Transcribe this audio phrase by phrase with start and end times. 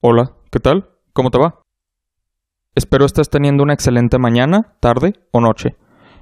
[0.00, 0.90] Hola, ¿qué tal?
[1.12, 1.60] ¿Cómo te va?
[2.76, 5.76] Espero estés teniendo una excelente mañana, tarde o noche.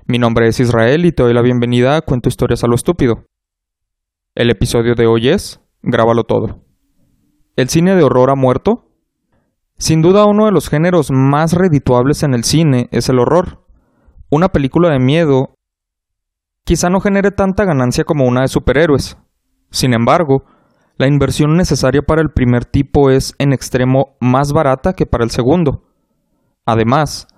[0.07, 3.27] Mi nombre es Israel y te doy la bienvenida a Cuento Historias a lo Estúpido.
[4.35, 6.65] El episodio de hoy es Grábalo todo.
[7.57, 8.89] ¿El cine de horror ha muerto?
[9.77, 13.67] Sin duda uno de los géneros más redituables en el cine es el horror.
[14.31, 15.55] Una película de miedo
[16.65, 19.19] quizá no genere tanta ganancia como una de superhéroes.
[19.71, 20.45] Sin embargo,
[20.99, 25.31] la inversión necesaria para el primer tipo es en extremo más barata que para el
[25.31, 25.83] segundo.
[26.65, 27.29] Además,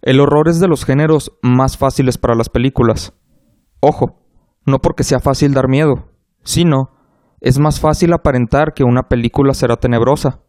[0.00, 3.12] el horror es de los géneros más fáciles para las películas.
[3.80, 4.22] Ojo,
[4.64, 6.08] no porque sea fácil dar miedo,
[6.44, 6.90] sino
[7.40, 10.40] es más fácil aparentar que una película será tenebrosa.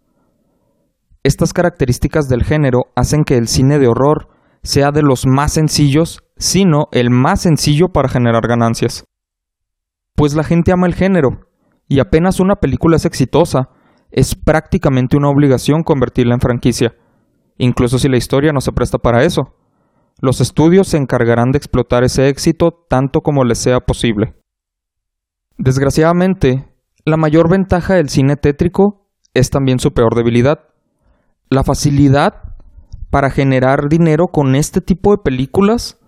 [1.24, 4.30] Estas características del género hacen que el cine de horror
[4.63, 9.04] sea de los más sencillos, sino el más sencillo para generar ganancias.
[10.16, 11.48] Pues la gente ama el género,
[11.89, 13.70] y apenas una película es exitosa,
[14.11, 16.95] es prácticamente una obligación convertirla en franquicia,
[17.57, 19.55] incluso si la historia no se presta para eso.
[20.21, 24.35] Los estudios se encargarán de explotar ese éxito tanto como les sea posible.
[25.57, 26.68] Desgraciadamente,
[27.05, 30.59] la mayor ventaja del cine tétrico es también su peor debilidad.
[31.49, 32.55] La facilidad
[33.09, 35.99] para generar dinero con este tipo de películas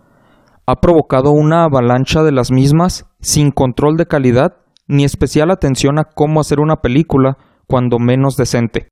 [0.68, 6.06] ha provocado una avalancha de las mismas sin control de calidad ni especial atención a
[6.06, 7.38] cómo hacer una película,
[7.68, 8.90] cuando menos decente.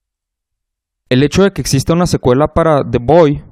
[1.10, 3.44] El hecho de que exista una secuela para The Boy,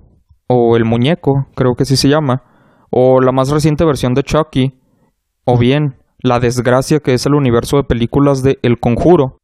[0.48, 2.44] o El Muñeco, creo que así se llama,
[2.90, 4.80] o la más reciente versión de Chucky,
[5.44, 9.40] o bien la desgracia que es el universo de películas de El Conjuro.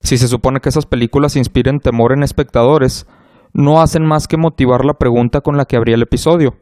[0.00, 3.06] Si se supone que esas películas inspiren temor en espectadores,
[3.52, 6.56] no hacen más que motivar la pregunta con la que abría el episodio.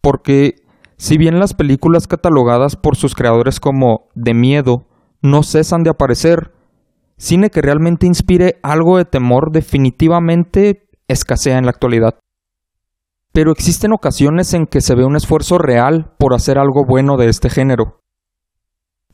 [0.00, 0.56] Porque
[0.96, 4.86] si bien las películas catalogadas por sus creadores como de miedo
[5.22, 6.52] no cesan de aparecer,
[7.18, 12.18] cine que realmente inspire algo de temor definitivamente escasea en la actualidad.
[13.32, 17.28] Pero existen ocasiones en que se ve un esfuerzo real por hacer algo bueno de
[17.28, 18.00] este género.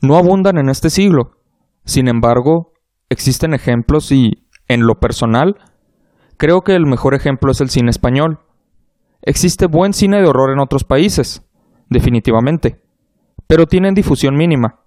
[0.01, 1.31] No abundan en este siglo.
[1.85, 2.73] Sin embargo,
[3.09, 5.57] existen ejemplos y, en lo personal,
[6.37, 8.39] creo que el mejor ejemplo es el cine español.
[9.21, 11.45] Existe buen cine de horror en otros países,
[11.93, 12.81] definitivamente,
[13.47, 14.81] pero tienen difusión mínima,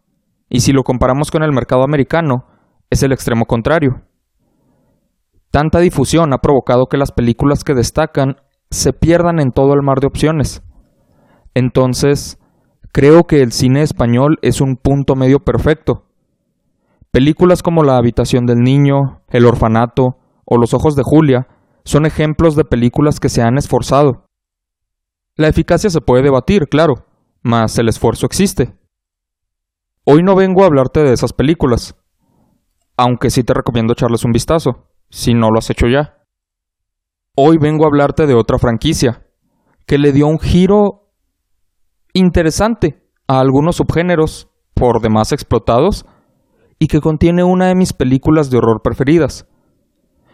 [0.48, 2.44] y si lo comparamos con el mercado americano,
[2.90, 4.02] es el extremo contrario.
[5.50, 8.36] Tanta difusión ha provocado que las películas que destacan
[8.70, 10.62] se pierdan en todo el mar de opciones.
[11.54, 12.38] Entonces,
[12.92, 16.04] creo que el cine español es un punto medio perfecto.
[17.10, 21.46] Películas como La habitación del niño, El orfanato o Los ojos de Julia
[21.84, 24.25] son ejemplos de películas que se han esforzado
[25.36, 27.06] la eficacia se puede debatir, claro,
[27.42, 28.74] mas el esfuerzo existe.
[30.04, 31.94] Hoy no vengo a hablarte de esas películas,
[32.96, 36.22] aunque sí te recomiendo echarles un vistazo, si no lo has hecho ya.
[37.36, 39.26] Hoy vengo a hablarte de otra franquicia,
[39.86, 41.12] que le dio un giro
[42.14, 46.06] interesante a algunos subgéneros, por demás explotados,
[46.78, 49.46] y que contiene una de mis películas de horror preferidas.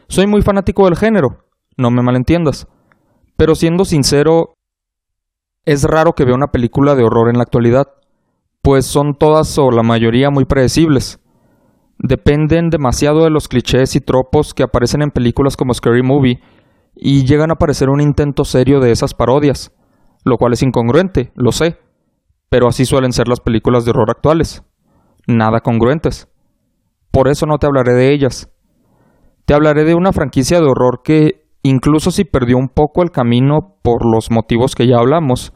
[0.08, 1.46] Soy muy fanático del género,
[1.76, 2.68] no me malentiendas,
[3.36, 4.54] pero siendo sincero,
[5.64, 7.88] es raro que vea una película de horror en la actualidad,
[8.62, 11.20] pues son todas o la mayoría muy predecibles.
[11.98, 16.40] Dependen demasiado de los clichés y tropos que aparecen en películas como Scary Movie
[16.94, 19.72] y llegan a parecer un intento serio de esas parodias,
[20.24, 21.78] lo cual es incongruente, lo sé,
[22.48, 24.62] pero así suelen ser las películas de horror actuales,
[25.26, 26.28] nada congruentes.
[27.10, 28.50] Por eso no te hablaré de ellas.
[29.44, 33.76] Te hablaré de una franquicia de horror que incluso si perdió un poco el camino
[33.82, 35.52] por los motivos que ya hablamos.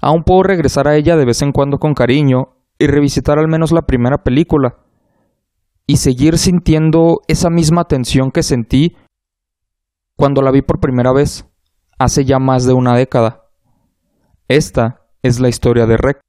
[0.00, 3.72] Aún puedo regresar a ella de vez en cuando con cariño y revisitar al menos
[3.72, 4.78] la primera película,
[5.86, 8.96] y seguir sintiendo esa misma tensión que sentí
[10.16, 11.46] cuando la vi por primera vez,
[11.98, 13.46] hace ya más de una década.
[14.48, 16.20] Esta es la historia de Rec.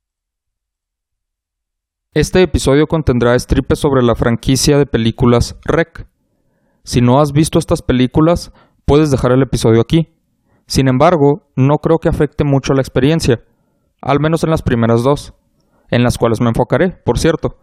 [2.13, 6.07] Este episodio contendrá stripes sobre la franquicia de películas Rec.
[6.83, 8.51] Si no has visto estas películas,
[8.91, 10.09] puedes dejar el episodio aquí.
[10.67, 13.41] Sin embargo, no creo que afecte mucho la experiencia,
[14.01, 15.33] al menos en las primeras dos,
[15.89, 17.61] en las cuales me enfocaré, por cierto.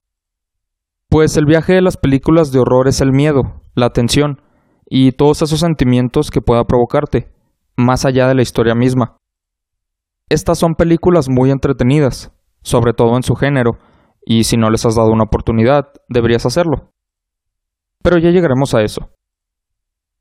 [1.10, 4.40] Pues el viaje de las películas de horror es el miedo, la tensión
[4.86, 7.30] y todos esos sentimientos que pueda provocarte,
[7.76, 9.19] más allá de la historia misma.
[10.30, 12.32] Estas son películas muy entretenidas,
[12.62, 13.72] sobre todo en su género,
[14.25, 16.90] y si no les has dado una oportunidad, deberías hacerlo.
[18.02, 19.10] Pero ya llegaremos a eso.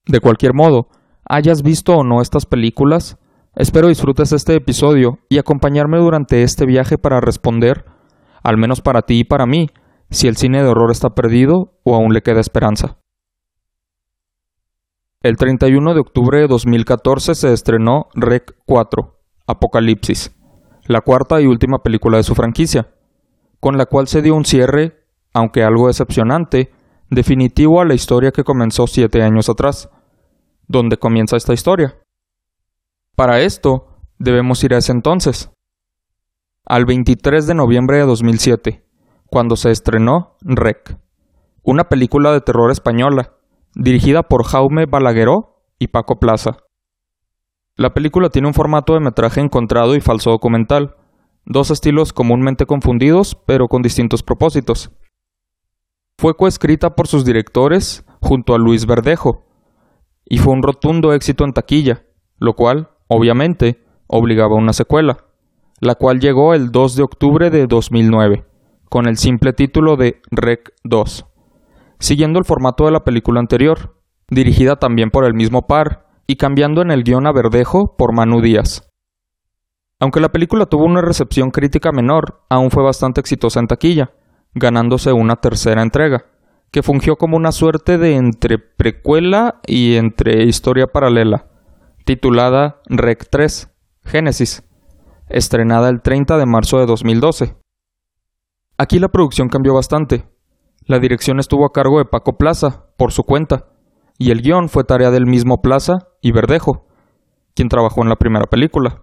[0.06, 0.90] De cualquier modo,
[1.30, 3.18] hayas visto o no estas películas,
[3.56, 7.86] espero disfrutes este episodio y acompañarme durante este viaje para responder,
[8.44, 9.70] al menos para ti y para mí,
[10.10, 12.98] si el cine de horror está perdido o aún le queda esperanza.
[15.22, 20.34] El 31 de octubre de 2014 se estrenó Rec 4, Apocalipsis,
[20.86, 22.94] la cuarta y última película de su franquicia,
[23.60, 25.04] con la cual se dio un cierre,
[25.34, 26.72] aunque algo decepcionante,
[27.10, 29.90] definitivo a la historia que comenzó siete años atrás,
[30.68, 31.98] donde comienza esta historia.
[33.16, 33.88] Para esto,
[34.20, 35.52] debemos ir a ese entonces,
[36.66, 38.84] al 23 de noviembre de 2007,
[39.28, 40.98] cuando se estrenó Rec,
[41.64, 43.34] una película de terror española,
[43.74, 46.58] dirigida por Jaume Balagueró y Paco Plaza.
[47.76, 50.96] La película tiene un formato de metraje encontrado y falso documental,
[51.46, 54.92] dos estilos comúnmente confundidos pero con distintos propósitos.
[56.18, 59.47] Fue coescrita por sus directores junto a Luis Verdejo,
[60.30, 62.04] y fue un rotundo éxito en taquilla,
[62.38, 65.26] lo cual, obviamente, obligaba a una secuela,
[65.80, 68.46] la cual llegó el 2 de octubre de 2009,
[68.90, 71.26] con el simple título de Rec 2,
[72.00, 73.96] siguiendo el formato de la película anterior,
[74.30, 78.42] dirigida también por el mismo par y cambiando en el guion a Verdejo por Manu
[78.42, 78.90] Díaz.
[80.00, 84.12] Aunque la película tuvo una recepción crítica menor, aún fue bastante exitosa en taquilla,
[84.54, 86.26] ganándose una tercera entrega,
[86.78, 91.48] que fungió como una suerte de entre precuela y entre historia paralela,
[92.06, 93.72] titulada Rec 3,
[94.04, 94.62] Génesis,
[95.28, 97.58] estrenada el 30 de marzo de 2012.
[98.78, 100.30] Aquí la producción cambió bastante.
[100.86, 103.70] La dirección estuvo a cargo de Paco Plaza, por su cuenta,
[104.20, 106.86] y el guion fue tarea del mismo Plaza y Verdejo,
[107.56, 109.02] quien trabajó en la primera película.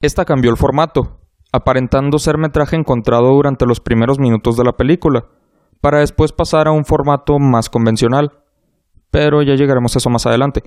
[0.00, 5.26] Esta cambió el formato, aparentando ser metraje encontrado durante los primeros minutos de la película,
[5.82, 8.30] para después pasar a un formato más convencional.
[9.10, 10.62] Pero ya llegaremos a eso más adelante.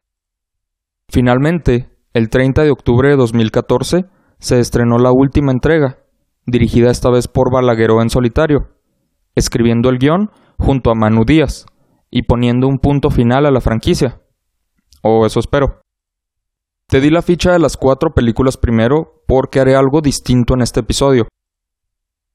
[1.10, 4.06] Finalmente, el 30 de octubre de 2014,
[4.40, 6.00] se estrenó la última entrega,
[6.46, 8.68] dirigida esta vez por Balagueró en solitario,
[9.34, 10.30] escribiendo el guion
[10.60, 11.66] junto a Manu Díaz
[12.12, 14.22] y poniendo un punto final a la franquicia.
[15.02, 15.82] O eso espero.
[16.88, 20.82] Te di la ficha de las cuatro películas primero porque haré algo distinto en este
[20.82, 21.28] episodio.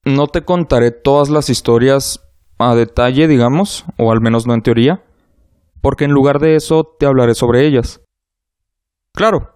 [0.05, 2.30] No te contaré todas las historias
[2.61, 5.03] a detalle, digamos, o al menos no en teoría,
[5.81, 8.03] porque en lugar de eso te hablaré sobre ellas.
[9.15, 9.55] Claro,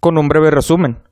[0.00, 1.02] con un breve resumen,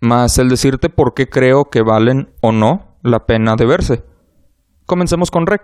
[0.00, 4.04] más el decirte por qué creo que valen o no la pena de verse.
[4.86, 5.62] Comencemos con Rec.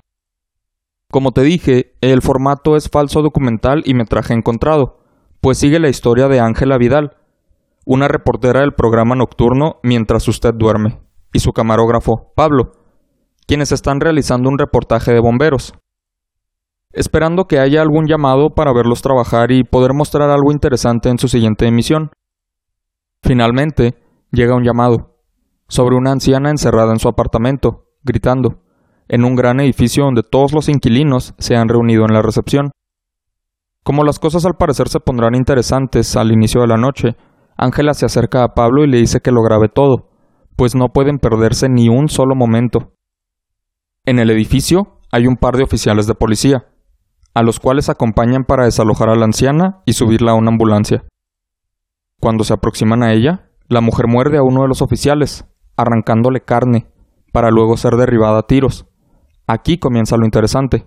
[1.10, 5.00] Como te dije, el formato es falso documental y metraje encontrado,
[5.40, 7.16] pues sigue la historia de Ángela Vidal,
[7.84, 11.00] una reportera del programa nocturno Mientras usted duerme,
[11.32, 12.72] y su camarógrafo, Pablo,
[13.46, 15.74] quienes están realizando un reportaje de bomberos.
[16.92, 21.28] Esperando que haya algún llamado para verlos trabajar y poder mostrar algo interesante en su
[21.28, 22.10] siguiente emisión.
[23.22, 23.94] Finalmente,
[24.32, 25.16] llega un llamado
[25.68, 28.62] sobre una anciana encerrada en su apartamento, gritando,
[29.08, 32.72] en un gran edificio donde todos los inquilinos se han reunido en la recepción.
[33.82, 37.16] Como las cosas al parecer se pondrán interesantes al inicio de la noche,
[37.56, 40.08] Ángela se acerca a Pablo y le dice que lo grabe todo,
[40.56, 42.95] pues no pueden perderse ni un solo momento.
[44.06, 46.68] En el edificio hay un par de oficiales de policía,
[47.34, 51.04] a los cuales acompañan para desalojar a la anciana y subirla a una ambulancia.
[52.20, 55.44] Cuando se aproximan a ella, la mujer muerde a uno de los oficiales,
[55.76, 56.86] arrancándole carne,
[57.32, 58.86] para luego ser derribada a tiros.
[59.48, 60.86] Aquí comienza lo interesante.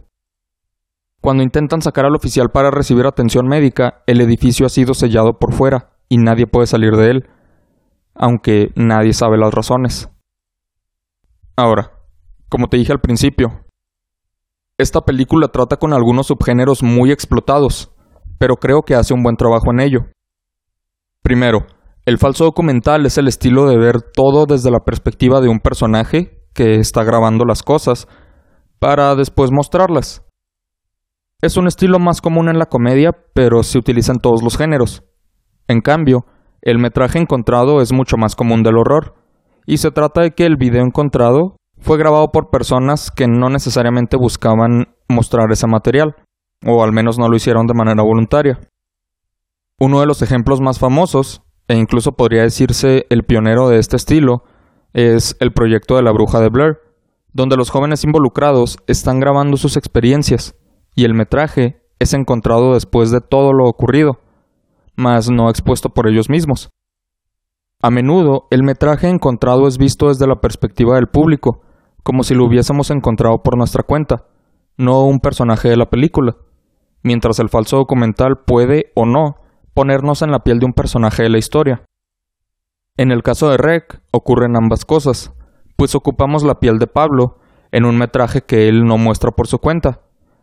[1.19, 5.53] Cuando intentan sacar al oficial para recibir atención médica, el edificio ha sido sellado por
[5.53, 7.29] fuera y nadie puede salir de él,
[8.15, 10.09] aunque nadie sabe las razones.
[11.57, 11.98] Ahora,
[12.49, 13.65] como te dije al principio,
[14.77, 17.91] esta película trata con algunos subgéneros muy explotados,
[18.37, 20.05] pero creo que hace un buen trabajo en ello.
[21.21, 21.67] Primero,
[22.05, 26.47] el falso documental es el estilo de ver todo desde la perspectiva de un personaje
[26.53, 28.07] que está grabando las cosas
[28.79, 30.25] para después mostrarlas.
[31.41, 35.03] Es un estilo más común en la comedia, pero se utiliza en todos los géneros.
[35.67, 36.25] En cambio,
[36.61, 39.13] el metraje encontrado es mucho más común del horror,
[39.65, 44.17] y se trata de que el video encontrado fue grabado por personas que no necesariamente
[44.17, 46.15] buscaban mostrar ese material,
[46.65, 48.59] o al menos no lo hicieron de manera voluntaria.
[49.79, 54.43] Uno de los ejemplos más famosos e incluso podría decirse el pionero de este estilo,
[54.93, 56.79] es el proyecto de la bruja de Blair,
[57.31, 60.55] donde los jóvenes involucrados están grabando sus experiencias
[60.95, 64.19] y el metraje es encontrado después de todo lo ocurrido,
[64.95, 66.69] mas no expuesto por ellos mismos.
[67.83, 71.61] A menudo el metraje encontrado es visto desde la perspectiva del público,
[72.03, 74.25] como si lo hubiésemos encontrado por nuestra cuenta,
[74.77, 76.37] no un personaje de la película,
[77.03, 79.37] mientras el falso documental puede o no
[79.73, 81.83] ponernos en la piel de un personaje de la historia.
[82.97, 85.33] En el caso de Rec ocurren ambas cosas,
[85.77, 87.39] pues ocupamos la piel de Pablo
[87.71, 90.01] en un metraje que él no muestra por su cuenta,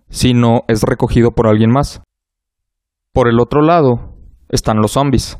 [0.08, 2.02] sino es recogido por alguien más.
[3.12, 4.14] Por el otro lado,
[4.48, 5.38] están los zombies,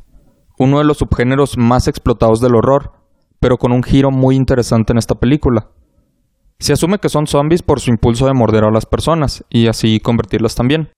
[0.59, 2.93] uno de los subgéneros más explotados del horror,
[3.41, 5.71] pero con un giro muy interesante en esta película.
[6.59, 10.01] Se asume que son zombies por su impulso de morder a las personas y así
[10.01, 10.91] convertirlas también.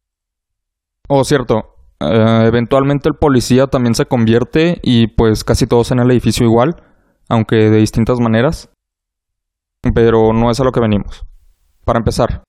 [1.08, 6.10] Oh, cierto, eh, eventualmente el policía también se convierte y pues casi todos en el
[6.10, 6.76] edificio igual,
[7.28, 8.70] aunque de distintas maneras.
[9.94, 11.24] Pero no es a lo que venimos.
[11.84, 12.42] Para empezar,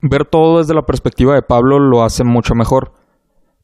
[0.00, 2.92] ver todo desde la perspectiva de Pablo lo hace mucho mejor,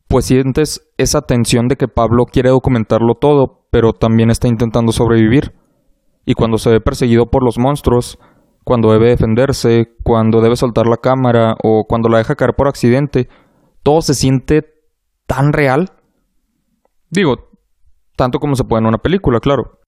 [0.09, 5.54] pues sientes esa tensión de que Pablo quiere documentarlo todo, pero también está intentando sobrevivir.
[6.25, 8.18] Y cuando se ve perseguido por los monstruos,
[8.64, 13.29] cuando debe defenderse, cuando debe soltar la cámara o cuando la deja caer por accidente,
[13.83, 14.64] todo se siente
[15.26, 15.90] tan real.
[17.11, 17.50] Digo,
[18.17, 19.81] tanto como se puede en una película, claro.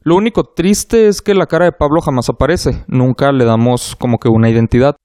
[0.00, 4.18] Lo único triste es que la cara de Pablo jamás aparece, nunca le damos como
[4.18, 4.96] que una identidad.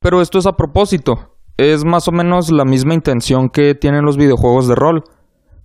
[0.00, 4.16] Pero esto es a propósito, es más o menos la misma intención que tienen los
[4.16, 5.04] videojuegos de rol,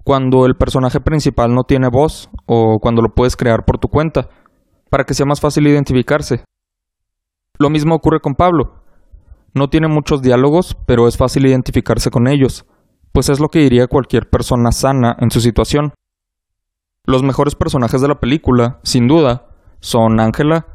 [0.04, 4.28] cuando el personaje principal no tiene voz o cuando lo puedes crear por tu cuenta,
[4.90, 6.44] para que sea más fácil identificarse.
[7.58, 8.84] Lo mismo ocurre con Pablo.
[9.54, 12.66] No tiene muchos diálogos, pero es fácil identificarse con ellos,
[13.14, 15.94] pues es lo que diría cualquier persona sana en su situación.
[17.06, 19.48] Los mejores personajes de la película, sin duda,
[19.80, 20.68] son Ángela,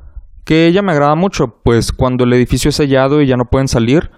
[0.44, 3.68] que ella me agrada mucho, pues cuando el edificio es sellado y ya no pueden
[3.68, 4.10] salir,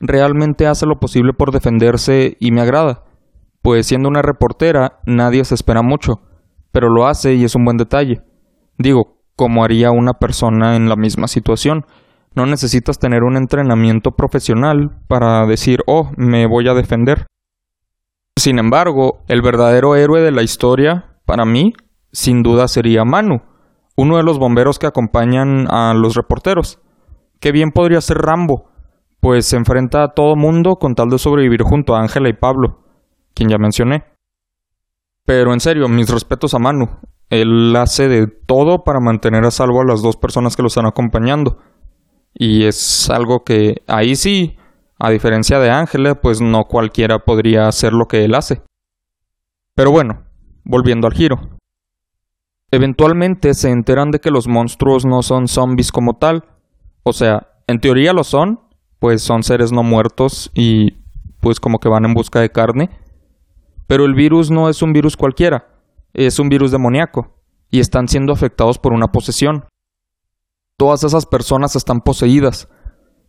[0.00, 3.04] realmente hace lo posible por defenderse y me agrada,
[3.62, 6.22] pues siendo una reportera nadie se espera mucho,
[6.72, 8.22] pero lo hace y es un buen detalle.
[8.78, 11.86] Digo, como haría una persona en la misma situación,
[12.34, 17.28] no necesitas tener un entrenamiento profesional para decir, oh, me voy a defender.
[18.36, 21.72] Sin embargo, el verdadero héroe de la historia, para mí,
[22.10, 23.42] sin duda sería Manu,
[23.96, 26.80] uno de los bomberos que acompañan a los reporteros.
[27.38, 28.64] Qué bien podría ser Rambo,
[29.20, 32.80] pues se enfrenta a todo mundo con tal de sobrevivir junto a Ángela y Pablo,
[33.34, 34.02] quien ya mencioné.
[35.24, 36.88] Pero en serio, mis respetos a Manu.
[37.30, 40.86] Él hace de todo para mantener a salvo a las dos personas que lo están
[40.86, 41.58] acompañando.
[42.34, 44.56] Y es algo que ahí sí,
[44.98, 48.62] a diferencia de Ángela, pues no cualquiera podría hacer lo que él hace.
[49.74, 50.24] Pero bueno,
[50.64, 51.58] volviendo al giro.
[52.70, 56.44] Eventualmente se enteran de que los monstruos no son zombies como tal.
[57.02, 58.60] O sea, en teoría lo son,
[58.98, 60.98] pues son seres no muertos y
[61.40, 62.90] pues como que van en busca de carne.
[63.86, 65.66] Pero el virus no es un virus cualquiera,
[66.12, 69.64] es un virus demoníaco y están siendo afectados por una posesión
[70.78, 72.68] todas esas personas están poseídas.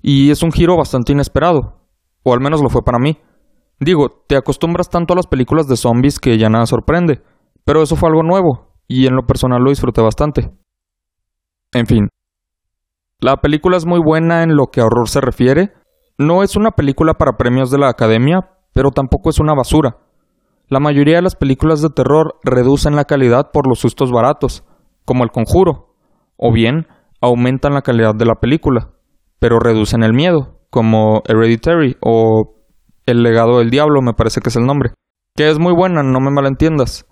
[0.01, 1.81] Y es un giro bastante inesperado.
[2.24, 3.17] O al menos lo fue para mí.
[3.81, 7.21] Digo, te acostumbras tanto a las películas de zombies que ya nada sorprende.
[7.65, 10.51] Pero eso fue algo nuevo, y en lo personal lo disfruté bastante.
[11.74, 12.07] En fin.
[13.19, 15.74] La película es muy buena en lo que a horror se refiere.
[16.17, 19.98] No es una película para premios de la academia, pero tampoco es una basura.
[20.69, 24.63] La mayoría de las películas de terror reducen la calidad por los sustos baratos,
[25.03, 25.95] como El Conjuro,
[26.38, 26.85] o bien
[27.21, 28.91] aumentan la calidad de la película,
[29.39, 32.55] pero reducen el miedo, como Hereditary o
[33.07, 34.91] El legado del diablo, me parece que es el nombre.
[35.35, 37.07] Que es muy buena, no me malentiendas.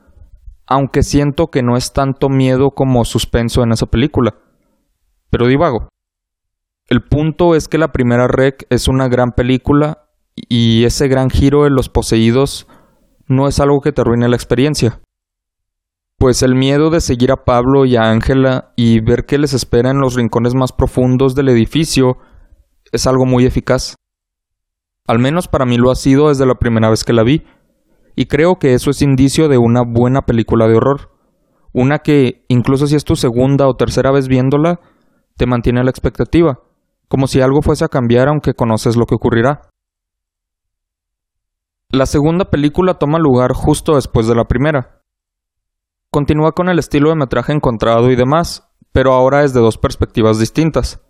[0.67, 4.35] Aunque siento que no es tanto miedo como suspenso en esa película.
[5.31, 5.89] Pero divago.
[6.87, 10.03] El punto es que la primera rec es una gran película
[10.35, 12.67] y ese gran giro de los poseídos
[13.27, 15.00] no es algo que te arruine la experiencia
[16.17, 19.91] pues el miedo de seguir a Pablo y a Ángela y ver qué les espera
[19.91, 22.17] en los rincones más profundos del edificio
[22.91, 23.96] es algo muy eficaz.
[25.05, 27.43] Al menos para mí lo ha sido desde la primera vez que la vi,
[28.15, 31.12] y creo que eso es indicio de una buena película de horror,
[31.72, 34.79] una que, incluso si es tu segunda o tercera vez viéndola,
[35.38, 36.60] te mantiene la expectativa,
[37.07, 39.62] como si algo fuese a cambiar aunque conoces lo que ocurrirá.
[41.89, 44.98] La segunda película toma lugar justo después de la primera,
[46.10, 51.01] Continúa con el estilo de metraje encontrado y demás, pero ahora desde dos perspectivas distintas.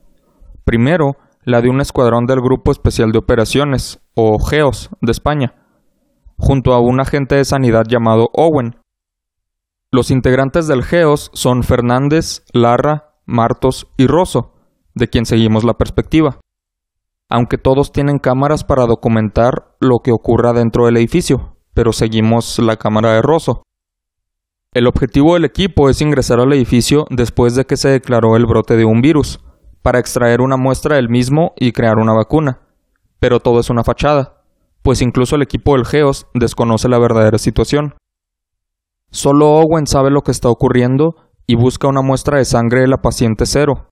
[0.65, 5.55] Primero, la de un escuadrón del Grupo Especial de Operaciones, o GEOS, de España,
[6.35, 8.75] junto a un agente de sanidad llamado Owen.
[9.91, 14.55] Los integrantes del GEOS son Fernández, Larra, Martos y Rosso,
[14.95, 16.39] de quien seguimos la perspectiva.
[17.29, 22.77] Aunque todos tienen cámaras para documentar lo que ocurra dentro del edificio, pero seguimos la
[22.77, 23.63] cámara de Rosso.
[24.73, 28.77] El objetivo del equipo es ingresar al edificio después de que se declaró el brote
[28.77, 29.39] de un virus,
[29.81, 32.61] para extraer una muestra del mismo y crear una vacuna.
[33.19, 34.43] Pero todo es una fachada,
[34.81, 37.95] pues incluso el equipo del GEOS desconoce la verdadera situación.
[39.11, 41.15] Solo Owen sabe lo que está ocurriendo
[41.45, 43.87] y busca una muestra de sangre de la paciente cero.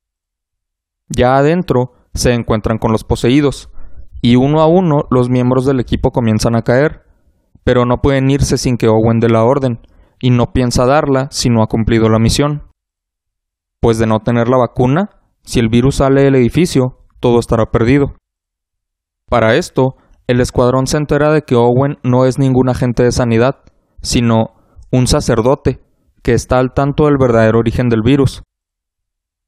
[1.07, 3.69] Ya adentro se encuentran con los poseídos,
[4.21, 7.03] y uno a uno los miembros del equipo comienzan a caer,
[7.63, 9.79] pero no pueden irse sin que Owen dé la orden,
[10.19, 12.63] y no piensa darla si no ha cumplido la misión.
[13.79, 15.09] Pues de no tener la vacuna,
[15.43, 18.15] si el virus sale del edificio, todo estará perdido.
[19.29, 19.95] Para esto,
[20.27, 23.57] el escuadrón se entera de que Owen no es ningún agente de sanidad,
[24.01, 24.55] sino
[24.91, 25.81] un sacerdote
[26.23, 28.41] que está al tanto del verdadero origen del virus.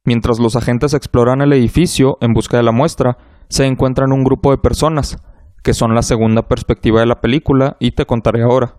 [0.07, 3.17] Mientras los agentes exploran el edificio en busca de la muestra,
[3.49, 5.17] se encuentran un grupo de personas,
[5.61, 8.77] que son la segunda perspectiva de la película y te contaré ahora.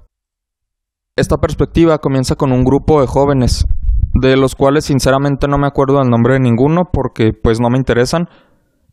[1.16, 3.66] Esta perspectiva comienza con un grupo de jóvenes,
[4.14, 7.76] de los cuales sinceramente no me acuerdo del nombre de ninguno porque pues no me
[7.76, 8.30] interesan,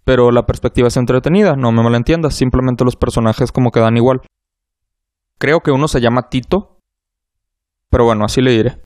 [0.03, 4.19] pero la perspectiva es entretenida, no me malentiendas, simplemente los personajes como que dan igual.
[5.37, 6.79] Creo que uno se llama Tito,
[7.89, 8.81] pero bueno, así le diré.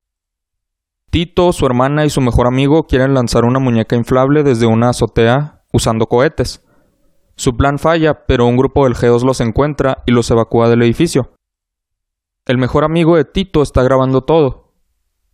[1.10, 5.63] Tito, su hermana y su mejor amigo quieren lanzar una muñeca inflable desde una azotea
[5.74, 6.63] usando cohetes.
[7.36, 11.32] Su plan falla, pero un grupo del G2 los encuentra y los evacúa del edificio.
[12.46, 14.74] El mejor amigo de Tito está grabando todo.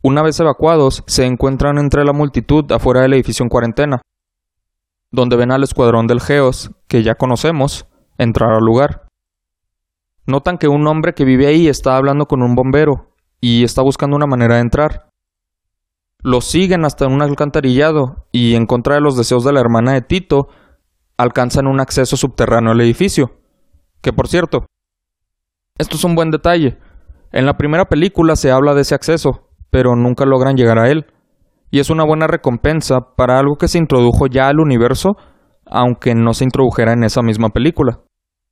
[0.02, 4.02] Una vez evacuados, se encuentran entre la multitud afuera del edificio en cuarentena,
[5.12, 9.08] donde ven al escuadrón del Geos, que ya conocemos, entrar al lugar.
[10.26, 14.16] Notan que un hombre que vive ahí está hablando con un bombero y está buscando
[14.16, 15.10] una manera de entrar.
[16.26, 20.02] Los siguen hasta un alcantarillado y, en contra de los deseos de la hermana de
[20.02, 20.48] Tito,
[21.18, 23.34] alcanzan un acceso subterráneo al edificio.
[24.02, 24.66] Que por cierto,
[25.78, 26.80] esto es un buen detalle,
[27.32, 31.06] en la primera película se habla de ese acceso, pero nunca logran llegar a él.
[31.70, 35.18] Y es una buena recompensa para algo que se introdujo ya al universo,
[35.68, 38.00] aunque no se introdujera en esa misma película.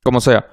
[0.04, 0.44] Como sea,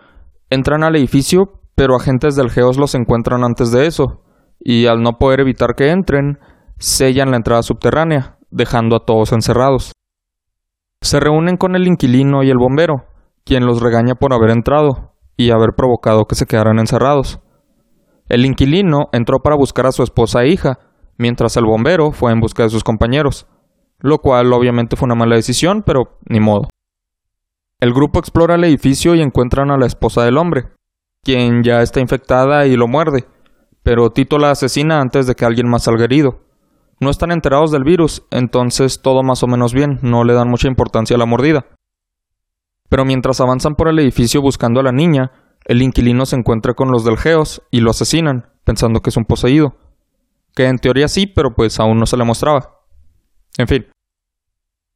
[0.50, 4.24] entran al edificio, pero agentes del Geos los encuentran antes de eso,
[4.60, 6.40] y al no poder evitar que entren,
[6.82, 9.94] sellan la entrada subterránea, dejando a todos encerrados.
[11.02, 13.06] Se reúnen con el inquilino y el bombero,
[13.46, 17.40] quien los regaña por haber entrado y haber provocado que se quedaran encerrados.
[18.30, 20.80] El inquilino entró para buscar a su esposa e hija,
[21.18, 23.46] mientras el bombero fue en busca de sus compañeros,
[24.00, 26.68] lo cual obviamente fue una mala decisión, pero ni modo.
[27.80, 30.70] El grupo explora el edificio y encuentran a la esposa del hombre,
[31.24, 33.28] quien ya está infectada y lo muerde,
[33.84, 36.51] pero Tito la asesina antes de que alguien más salga herido.
[37.02, 40.68] No están enterados del virus, entonces todo más o menos bien, no le dan mucha
[40.68, 41.66] importancia a la mordida.
[42.90, 45.32] Pero mientras avanzan por el edificio buscando a la niña,
[45.66, 49.26] el inquilino se encuentra con los del Geos y lo asesinan, pensando que es un
[49.26, 49.76] poseído.
[50.54, 52.82] Que en teoría sí, pero pues aún no se le mostraba.
[53.58, 53.88] En fin.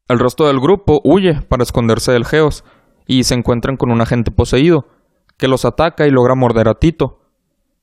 [0.07, 2.63] El resto del grupo huye para esconderse del Geos
[3.07, 4.85] y se encuentran con un agente poseído,
[5.37, 7.21] que los ataca y logra morder a Tito.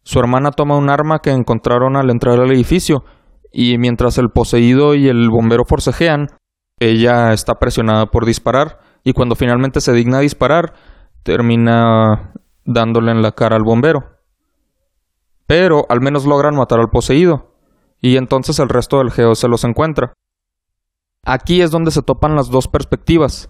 [0.04, 3.04] Su hermana toma un arma que encontraron al entrar al edificio,
[3.52, 6.28] y mientras el poseído y el bombero forcejean,
[6.78, 10.74] ella está presionada por disparar, y cuando finalmente se digna disparar,
[11.22, 12.32] termina
[12.64, 14.18] dándole en la cara al bombero.
[15.46, 17.54] Pero al menos logran matar al poseído,
[18.00, 20.14] y entonces el resto del geo se los encuentra.
[21.24, 23.48] Aquí es donde se topan las dos perspectivas.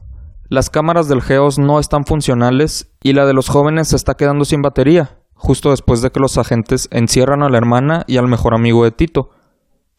[0.48, 4.44] Las cámaras del Geos no están funcionales y la de los jóvenes se está quedando
[4.44, 8.54] sin batería, justo después de que los agentes encierran a la hermana y al mejor
[8.54, 9.30] amigo de Tito,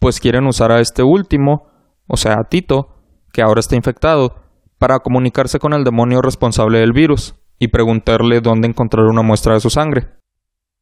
[0.03, 1.69] pues quieren usar a este último,
[2.07, 2.89] o sea, a Tito,
[3.31, 4.35] que ahora está infectado,
[4.77, 9.61] para comunicarse con el demonio responsable del virus y preguntarle dónde encontrar una muestra de
[9.61, 10.09] su sangre.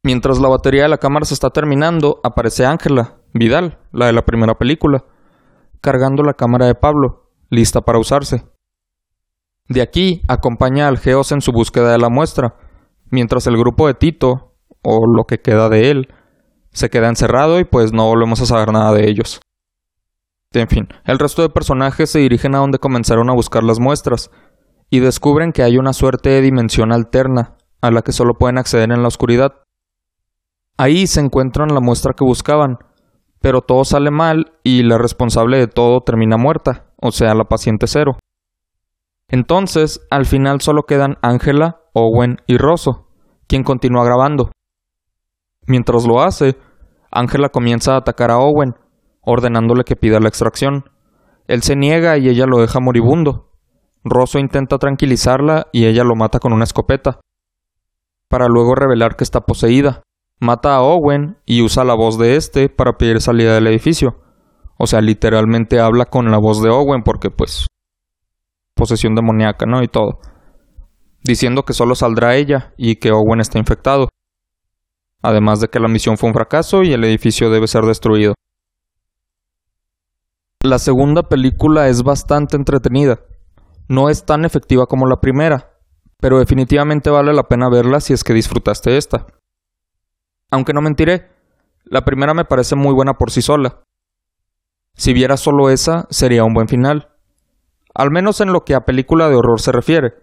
[0.02, 4.24] Mientras la batería de la cámara se está terminando, aparece Ángela, Vidal, la de la
[4.24, 5.04] primera película,
[5.80, 8.44] cargando la cámara de Pablo, lista para usarse.
[9.68, 12.56] De aquí acompaña al Geos en su búsqueda de la muestra,
[13.08, 16.08] mientras el grupo de Tito, o lo que queda de él,
[16.72, 19.40] se queda encerrado y pues no volvemos a saber nada de ellos.
[20.52, 24.30] En fin, el resto de personajes se dirigen a donde comenzaron a buscar las muestras,
[24.92, 28.92] y descubren que hay una suerte de dimensión alterna a la que solo pueden acceder
[28.92, 29.54] en la oscuridad.
[30.76, 32.76] Ahí se encuentran la muestra que buscaban,
[33.40, 37.86] pero todo sale mal y la responsable de todo termina muerta, o sea, la paciente
[37.86, 38.18] cero.
[39.28, 43.08] Entonces, al final solo quedan Ángela, Owen y Rosso,
[43.46, 44.50] quien continúa grabando.
[45.66, 46.56] Mientras lo hace,
[47.10, 48.74] Ángela comienza a atacar a Owen,
[49.20, 50.84] ordenándole que pida la extracción.
[51.46, 53.50] Él se niega y ella lo deja moribundo.
[54.04, 57.20] Rosso intenta tranquilizarla y ella lo mata con una escopeta,
[58.32, 60.02] para luego revelar que está poseída.
[60.40, 64.22] Mata a Owen y usa la voz de este para pedir salida del edificio.
[64.78, 67.66] O sea, literalmente habla con la voz de Owen porque pues
[68.74, 69.82] posesión demoníaca, ¿no?
[69.82, 70.18] Y todo.
[71.22, 74.08] Diciendo que solo saldrá ella y que Owen está infectado.
[75.22, 78.34] Además de que la misión fue un fracaso y el edificio debe ser destruido.
[80.62, 83.20] La segunda película es bastante entretenida
[83.92, 85.70] no es tan efectiva como la primera,
[86.18, 89.26] pero definitivamente vale la pena verla si es que disfrutaste esta.
[90.50, 91.30] Aunque no mentiré,
[91.84, 93.82] la primera me parece muy buena por sí sola.
[94.94, 97.10] Si viera solo esa, sería un buen final.
[97.94, 100.14] Al menos en lo que a película de horror se refiere.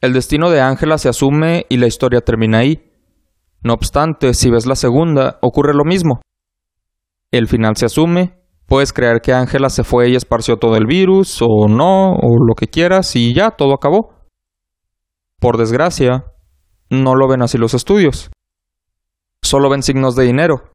[0.00, 2.92] El destino de Ángela se asume y la historia termina ahí.
[3.64, 6.20] No obstante, si ves la segunda, ocurre lo mismo.
[7.30, 11.40] El final se asume, puedes creer que Ángela se fue y esparció todo el virus,
[11.40, 14.14] o no, o lo que quieras, y ya, todo acabó.
[15.40, 16.26] Por desgracia,
[16.90, 18.30] no lo ven así los estudios.
[19.42, 20.70] Solo ven signos de dinero.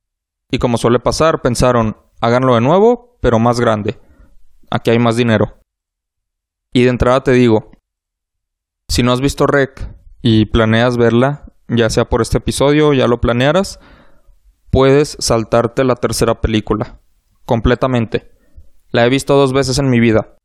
[0.52, 4.00] Y como suele pasar, pensaron, háganlo de nuevo, pero más grande.
[4.72, 5.60] Aquí hay más dinero.
[6.74, 7.72] Y de entrada te digo,
[8.88, 13.22] si no has visto Rec y planeas verla, ya sea por este episodio, ya lo
[13.22, 13.80] planearas,
[14.72, 17.00] puedes saltarte la tercera película.
[17.46, 18.32] Completamente.
[18.92, 20.36] La he visto dos veces en mi vida.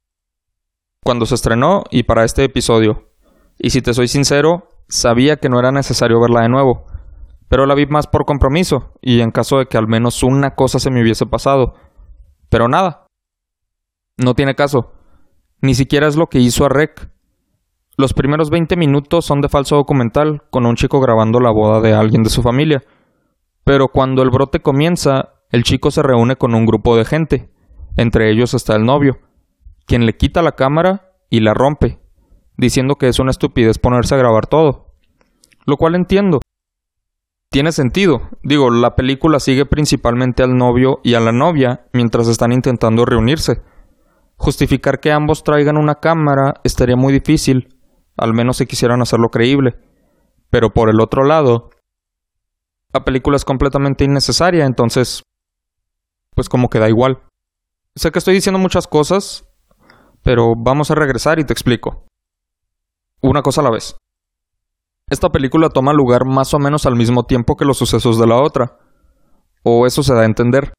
[1.03, 3.11] Cuando se estrenó y para este episodio.
[3.59, 6.87] Y si te soy sincero, sabía que no era necesario verla de nuevo.
[7.49, 10.79] Pero la vi más por compromiso y en caso de que al menos una cosa
[10.79, 11.75] se me hubiese pasado.
[12.49, 13.07] Pero nada.
[14.17, 14.93] No tiene caso.
[15.61, 17.11] Ni siquiera es lo que hizo a Rec.
[17.97, 21.95] Los primeros 20 minutos son de falso documental, con un chico grabando la boda de
[21.95, 22.83] alguien de su familia.
[23.63, 27.51] Pero cuando el brote comienza, el chico se reúne con un grupo de gente.
[27.97, 29.19] Entre ellos está el novio,
[29.87, 32.01] quien le quita la cámara y la rompe,
[32.57, 34.95] diciendo que es una estupidez ponerse a grabar todo.
[35.65, 36.41] Lo cual entiendo.
[37.51, 38.23] Tiene sentido.
[38.43, 43.63] Digo, la película sigue principalmente al novio y a la novia mientras están intentando reunirse.
[44.37, 47.74] Justificar que ambos traigan una cámara estaría muy difícil,
[48.17, 49.75] al menos si quisieran hacerlo creíble.
[50.51, 51.71] Pero por el otro lado,
[52.93, 55.23] la película es completamente innecesaria, entonces,
[56.35, 57.23] pues como que da igual.
[57.97, 59.49] Sé que estoy diciendo muchas cosas,
[60.23, 62.07] pero vamos a regresar y te explico.
[63.21, 63.97] Una cosa a la vez.
[65.11, 68.41] Esta película toma lugar más o menos al mismo tiempo que los sucesos de la
[68.41, 68.79] otra.
[69.63, 70.73] O eso se da a entender.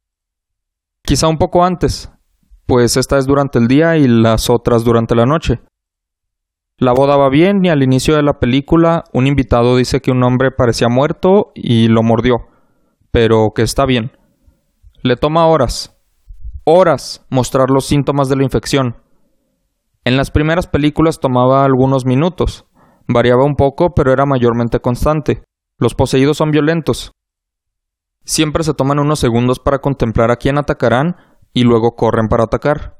[1.03, 2.11] Quizá un poco antes,
[2.65, 5.61] pues esta es durante el día y las otras durante la noche.
[6.77, 10.21] La boda va bien y al inicio de la película un invitado dice que un
[10.23, 12.47] hombre parecía muerto y lo mordió,
[13.11, 14.11] pero que está bien.
[15.01, 15.97] Le toma horas,
[16.65, 18.97] horas mostrar los síntomas de la infección.
[20.03, 22.65] En las primeras películas tomaba algunos minutos,
[23.07, 25.43] variaba un poco pero era mayormente constante.
[25.79, 27.13] Los poseídos son violentos.
[28.25, 31.15] Siempre se toman unos segundos para contemplar a quién atacarán
[31.53, 32.97] y luego corren para atacar.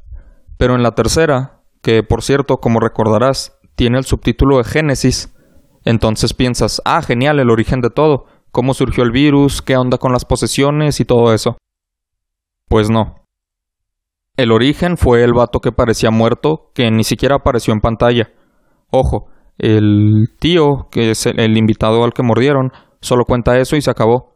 [0.57, 5.33] Pero en la tercera, que por cierto, como recordarás, tiene el subtítulo de Génesis,
[5.83, 10.11] entonces piensas, ah, genial, el origen de todo, cómo surgió el virus, qué onda con
[10.11, 11.57] las posesiones y todo eso.
[12.67, 13.15] Pues no.
[14.38, 18.31] El origen fue el vato que parecía muerto, que ni siquiera apareció en pantalla.
[18.91, 23.91] Ojo, el tío, que es el invitado al que mordieron, solo cuenta eso y se
[23.91, 24.33] acabó.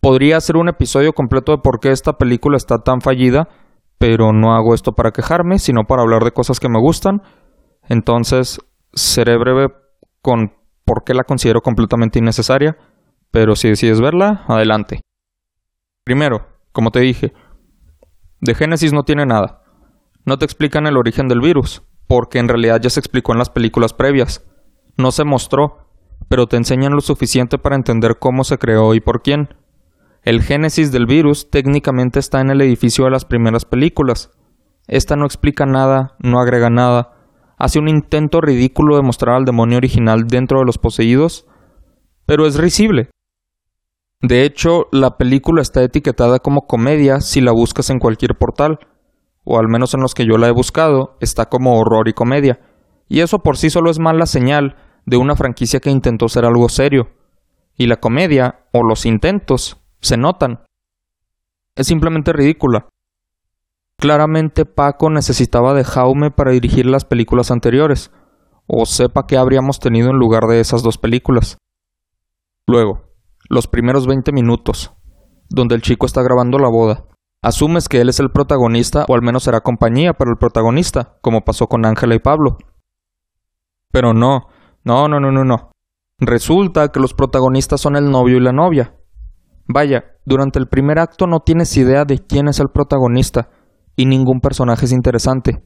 [0.00, 3.48] Podría ser un episodio completo de por qué esta película está tan fallida,
[3.98, 7.22] pero no hago esto para quejarme, sino para hablar de cosas que me gustan
[7.88, 8.60] entonces,
[8.92, 9.72] seré breve
[10.20, 12.76] con por qué la considero completamente innecesaria,
[13.30, 15.00] pero si decides verla, adelante.
[16.04, 17.32] Primero, como te dije,
[18.40, 19.62] de Génesis no tiene nada.
[20.24, 23.50] No te explican el origen del virus, porque en realidad ya se explicó en las
[23.50, 24.46] películas previas.
[24.96, 25.90] No se mostró,
[26.28, 29.54] pero te enseñan lo suficiente para entender cómo se creó y por quién.
[30.22, 34.30] El génesis del virus técnicamente está en el edificio de las primeras películas.
[34.86, 37.17] Esta no explica nada, no agrega nada,
[37.58, 41.46] hace un intento ridículo de mostrar al demonio original dentro de los poseídos,
[42.26, 43.10] pero es risible.
[44.20, 48.78] De hecho, la película está etiquetada como comedia si la buscas en cualquier portal,
[49.44, 52.60] o al menos en los que yo la he buscado, está como horror y comedia,
[53.08, 56.68] y eso por sí solo es mala señal de una franquicia que intentó ser algo
[56.68, 57.08] serio.
[57.76, 60.64] Y la comedia, o los intentos, se notan.
[61.74, 62.88] Es simplemente ridícula.
[64.00, 68.12] Claramente Paco necesitaba de Jaume para dirigir las películas anteriores,
[68.68, 71.58] o sepa qué habríamos tenido en lugar de esas dos películas.
[72.68, 73.08] Luego,
[73.48, 74.92] los primeros 20 minutos,
[75.48, 77.06] donde el chico está grabando la boda.
[77.42, 81.44] Asumes que él es el protagonista o al menos será compañía para el protagonista, como
[81.44, 82.58] pasó con Ángela y Pablo.
[83.90, 84.46] Pero no,
[84.84, 85.72] no, no, no, no, no.
[86.20, 88.94] Resulta que los protagonistas son el novio y la novia.
[89.66, 93.50] Vaya, durante el primer acto no tienes idea de quién es el protagonista,
[93.98, 95.60] y ningún personaje es interesante.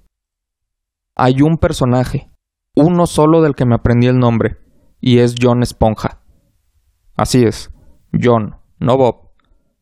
[1.15, 2.31] Hay un personaje,
[2.75, 4.57] uno solo del que me aprendí el nombre,
[5.03, 6.23] y es John Esponja.
[7.15, 7.71] Así es,
[8.19, 9.33] John, no Bob.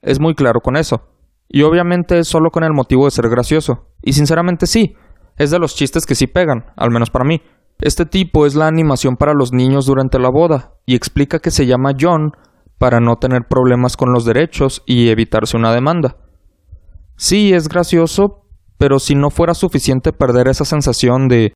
[0.03, 1.13] Es muy claro con eso.
[1.49, 3.93] Y obviamente es solo con el motivo de ser gracioso.
[4.03, 4.97] Y sinceramente sí,
[5.37, 7.43] es de los chistes que sí pegan, al menos para mí.
[7.79, 11.67] Este tipo es la animación para los niños durante la boda y explica que se
[11.67, 12.33] llama John
[12.79, 16.17] para no tener problemas con los derechos y evitarse una demanda.
[17.21, 18.47] Sí, es gracioso,
[18.79, 21.53] pero si no fuera suficiente perder esa sensación de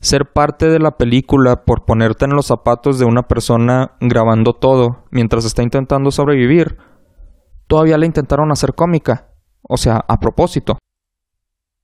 [0.00, 5.04] ser parte de la película por ponerte en los zapatos de una persona grabando todo
[5.10, 6.78] mientras está intentando sobrevivir,
[7.66, 10.78] todavía la intentaron hacer cómica, o sea, a propósito.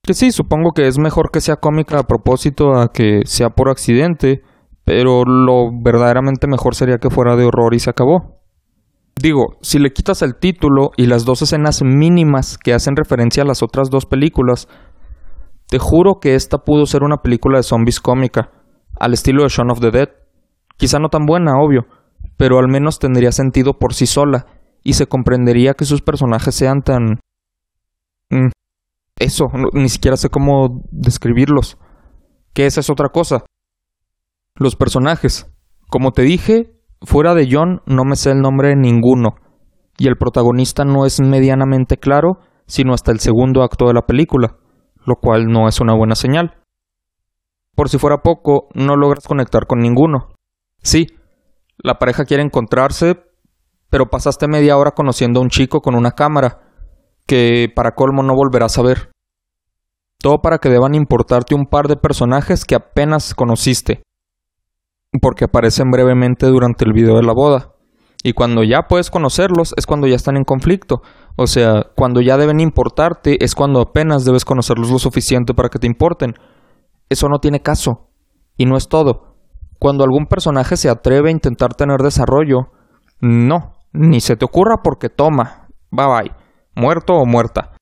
[0.02, 3.68] Que sí, supongo que es mejor que sea cómica a propósito a que sea por
[3.68, 4.44] accidente,
[4.84, 8.41] pero lo verdaderamente mejor sería que fuera de horror y se acabó.
[9.20, 13.46] Digo, si le quitas el título y las dos escenas mínimas que hacen referencia a
[13.46, 14.68] las otras dos películas,
[15.68, 18.50] te juro que esta pudo ser una película de zombies cómica,
[18.98, 20.08] al estilo de Shaun of the Dead.
[20.76, 21.86] Quizá no tan buena, obvio,
[22.36, 24.46] pero al menos tendría sentido por sí sola,
[24.82, 27.20] y se comprendería que sus personajes sean tan...
[28.30, 28.48] Mm,
[29.18, 31.78] eso, ni siquiera sé cómo describirlos.
[32.52, 33.44] Que esa es otra cosa.
[34.56, 35.46] Los personajes.
[35.88, 36.72] Como te dije,
[37.04, 39.36] fuera de John no me sé el nombre de ninguno,
[39.98, 44.56] y el protagonista no es medianamente claro, sino hasta el segundo acto de la película
[45.04, 46.58] lo cual no es una buena señal.
[47.74, 50.28] Por si fuera poco, no logras conectar con ninguno.
[50.82, 51.06] Sí,
[51.78, 53.22] la pareja quiere encontrarse,
[53.88, 56.60] pero pasaste media hora conociendo a un chico con una cámara,
[57.26, 59.10] que para colmo no volverás a ver.
[60.18, 64.02] Todo para que deban importarte un par de personajes que apenas conociste,
[65.20, 67.72] porque aparecen brevemente durante el video de la boda.
[68.24, 71.02] Y cuando ya puedes conocerlos es cuando ya están en conflicto.
[71.36, 75.78] O sea, cuando ya deben importarte es cuando apenas debes conocerlos lo suficiente para que
[75.78, 76.34] te importen.
[77.08, 78.10] Eso no tiene caso.
[78.56, 79.36] Y no es todo.
[79.78, 82.70] Cuando algún personaje se atreve a intentar tener desarrollo,
[83.20, 86.32] no, ni se te ocurra porque toma, bye bye,
[86.76, 87.72] muerto o muerta.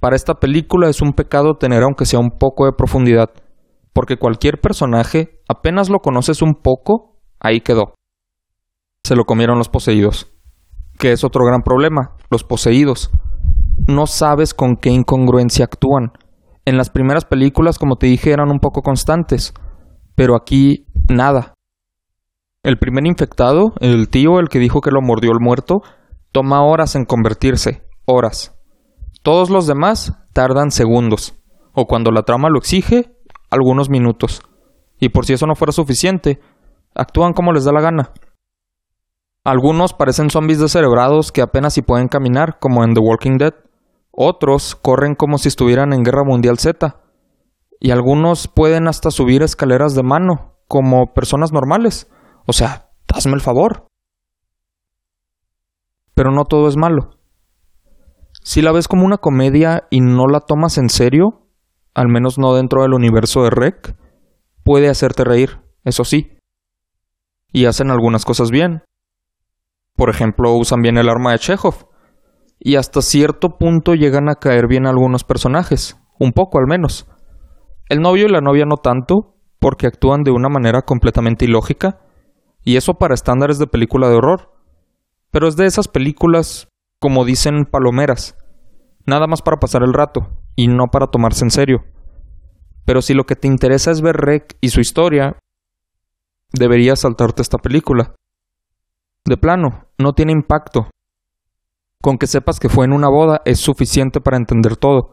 [0.00, 3.30] Para esta película es un pecado tener aunque sea un poco de profundidad,
[3.94, 7.94] porque cualquier personaje, apenas lo conoces un poco, ahí quedó
[9.04, 10.32] se lo comieron los poseídos.
[10.98, 13.10] Que es otro gran problema, los poseídos.
[13.86, 16.12] No sabes con qué incongruencia actúan.
[16.64, 19.52] En las primeras películas, como te dije, eran un poco constantes,
[20.14, 21.52] pero aquí nada.
[22.62, 25.82] El primer infectado, el tío, el que dijo que lo mordió el muerto,
[26.32, 28.58] toma horas en convertirse, horas.
[29.22, 31.34] Todos los demás tardan segundos,
[31.74, 33.13] o cuando la trama lo exige,
[33.54, 34.42] algunos minutos.
[34.98, 36.40] Y por si eso no fuera suficiente,
[36.94, 38.12] actúan como les da la gana.
[39.44, 43.54] Algunos parecen zombies descerebrados que apenas si pueden caminar, como en The Walking Dead.
[44.10, 47.00] Otros corren como si estuvieran en Guerra Mundial Z.
[47.80, 52.10] Y algunos pueden hasta subir escaleras de mano, como personas normales.
[52.46, 53.86] O sea, hazme el favor.
[56.14, 57.10] Pero no todo es malo.
[58.42, 61.43] Si la ves como una comedia y no la tomas en serio,
[61.94, 63.96] al menos no dentro del universo de Rec,
[64.64, 66.38] puede hacerte reír, eso sí.
[67.52, 68.82] Y hacen algunas cosas bien.
[69.94, 71.88] Por ejemplo, usan bien el arma de Chekhov.
[72.58, 77.06] Y hasta cierto punto llegan a caer bien algunos personajes, un poco al menos.
[77.88, 82.00] El novio y la novia no tanto, porque actúan de una manera completamente ilógica,
[82.64, 84.52] y eso para estándares de película de horror.
[85.30, 88.36] Pero es de esas películas, como dicen, palomeras,
[89.06, 91.84] nada más para pasar el rato, y no para tomarse en serio.
[92.84, 95.38] Pero si lo que te interesa es ver Rec y su historia,
[96.52, 98.14] deberías saltarte esta película.
[99.24, 100.90] De plano, no tiene impacto.
[102.02, 105.12] Con que sepas que fue en una boda es suficiente para entender todo.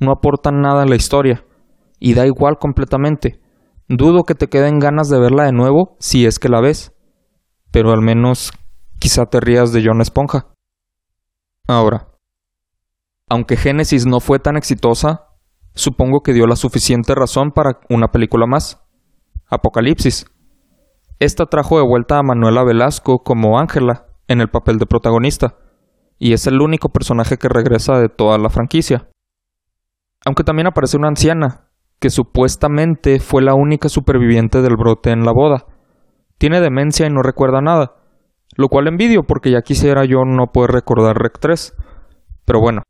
[0.00, 1.44] No aporta nada a la historia.
[2.00, 3.40] Y da igual completamente.
[3.88, 6.92] Dudo que te queden ganas de verla de nuevo si es que la ves.
[7.70, 8.52] Pero al menos
[8.98, 10.48] quizá te rías de John Esponja.
[11.68, 12.08] Ahora,
[13.32, 15.30] aunque Génesis no fue tan exitosa,
[15.72, 18.84] supongo que dio la suficiente razón para una película más.
[19.48, 20.26] Apocalipsis.
[21.18, 25.56] Esta trajo de vuelta a Manuela Velasco como Ángela en el papel de protagonista,
[26.18, 29.08] y es el único personaje que regresa de toda la franquicia.
[30.26, 35.32] Aunque también aparece una anciana, que supuestamente fue la única superviviente del brote en la
[35.32, 35.64] boda.
[36.36, 37.94] Tiene demencia y no recuerda nada,
[38.58, 41.74] lo cual envidio porque ya quisiera yo no poder recordar Rec 3.
[42.44, 42.82] Pero bueno.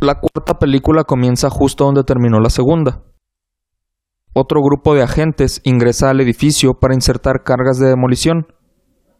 [0.00, 3.02] La cuarta película comienza justo donde terminó la segunda,
[4.40, 8.46] otro grupo de agentes ingresa al edificio para insertar cargas de demolición.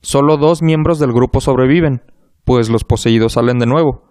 [0.00, 2.02] Solo dos miembros del grupo sobreviven,
[2.44, 4.04] pues los poseídos salen de nuevo.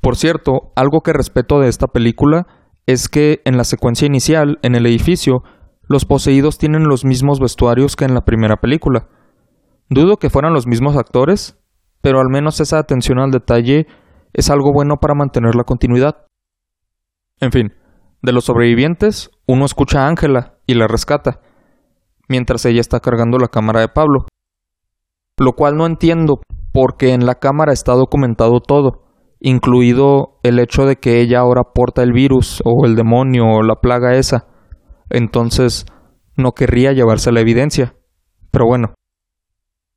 [0.00, 2.46] Por cierto, algo que respeto de esta película
[2.86, 5.42] es que en la secuencia inicial, en el edificio,
[5.88, 9.08] los poseídos tienen los mismos vestuarios que en la primera película.
[9.90, 11.58] Dudo que fueran los mismos actores,
[12.00, 13.86] pero al menos esa atención al detalle
[14.34, 16.26] es algo bueno para mantener la continuidad.
[17.40, 17.72] En fin,
[18.20, 21.40] De los sobrevivientes, uno escucha a Ángela y la rescata,
[22.26, 24.24] mientras ella está cargando la cámara de Pablo.
[25.38, 26.40] Lo cual no entiendo,
[26.72, 29.04] porque en la cámara está documentado todo,
[29.40, 33.76] incluido el hecho de que ella ahora porta el virus o el demonio o la
[33.76, 34.46] plaga esa.
[35.10, 35.84] Entonces,
[36.34, 37.94] no querría llevarse la evidencia.
[38.50, 38.94] Pero bueno,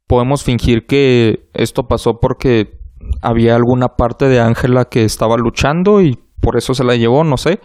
[0.05, 2.76] podemos fingir que esto pasó porque
[3.21, 7.37] había alguna parte de Ángela que estaba luchando y por eso se la llevó, no
[7.37, 7.59] sé.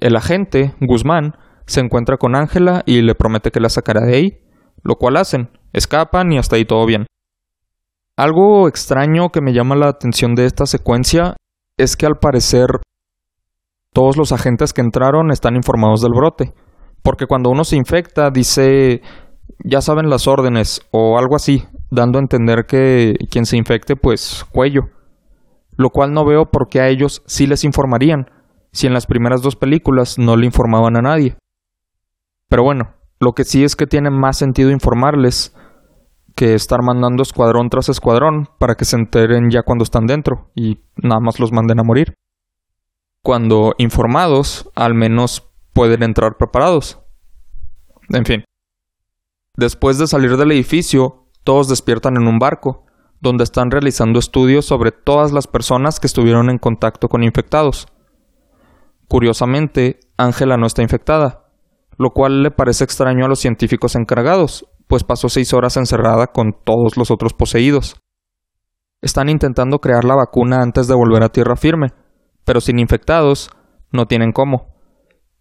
[0.00, 4.38] El agente, Guzmán, se encuentra con Ángela y le promete que la sacará de ahí,
[4.82, 7.06] lo cual hacen, escapan y hasta ahí todo bien.
[8.16, 11.36] Algo extraño que me llama la atención de esta secuencia
[11.76, 12.66] es que al parecer
[13.92, 16.52] todos los agentes que entraron están informados del brote,
[17.02, 19.02] porque cuando uno se infecta dice
[19.64, 24.44] ya saben las órdenes o algo así, dando a entender que quien se infecte pues
[24.50, 24.90] cuello,
[25.76, 28.30] lo cual no veo por qué a ellos sí les informarían,
[28.72, 31.36] si en las primeras dos películas no le informaban a nadie.
[32.48, 35.54] Pero bueno, lo que sí es que tiene más sentido informarles
[36.34, 40.80] que estar mandando escuadrón tras escuadrón para que se enteren ya cuando están dentro y
[40.96, 42.14] nada más los manden a morir.
[43.22, 46.98] Cuando informados, al menos pueden entrar preparados.
[48.10, 48.44] En fin.
[49.56, 52.84] Después de salir del edificio, todos despiertan en un barco,
[53.20, 57.86] donde están realizando estudios sobre todas las personas que estuvieron en contacto con infectados.
[59.08, 61.46] Curiosamente, Ángela no está infectada,
[61.96, 66.52] lo cual le parece extraño a los científicos encargados, pues pasó seis horas encerrada con
[66.64, 67.96] todos los otros poseídos.
[69.00, 71.88] Están intentando crear la vacuna antes de volver a tierra firme,
[72.44, 73.50] pero sin infectados
[73.92, 74.74] no tienen cómo.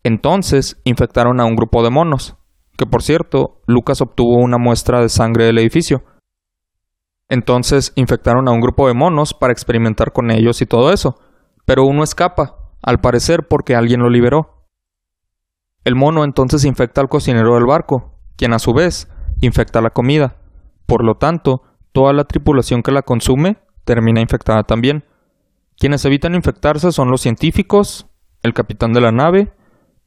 [0.03, 2.35] Entonces infectaron a un grupo de monos,
[2.77, 6.03] que por cierto, Lucas obtuvo una muestra de sangre del edificio.
[7.29, 11.15] Entonces infectaron a un grupo de monos para experimentar con ellos y todo eso,
[11.65, 14.67] pero uno escapa, al parecer porque alguien lo liberó.
[15.83, 19.09] El mono entonces infecta al cocinero del barco, quien a su vez
[19.41, 20.37] infecta la comida.
[20.85, 25.03] Por lo tanto, toda la tripulación que la consume termina infectada también.
[25.77, 28.07] Quienes evitan infectarse son los científicos,
[28.41, 29.53] el capitán de la nave,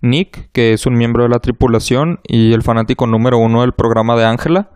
[0.00, 4.16] Nick, que es un miembro de la tripulación y el fanático número uno del programa
[4.16, 4.70] de Ángela,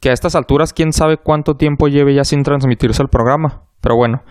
[0.00, 3.64] que a estas alturas quién sabe cuánto tiempo lleve ya sin transmitirse el programa.
[3.80, 4.22] Pero bueno,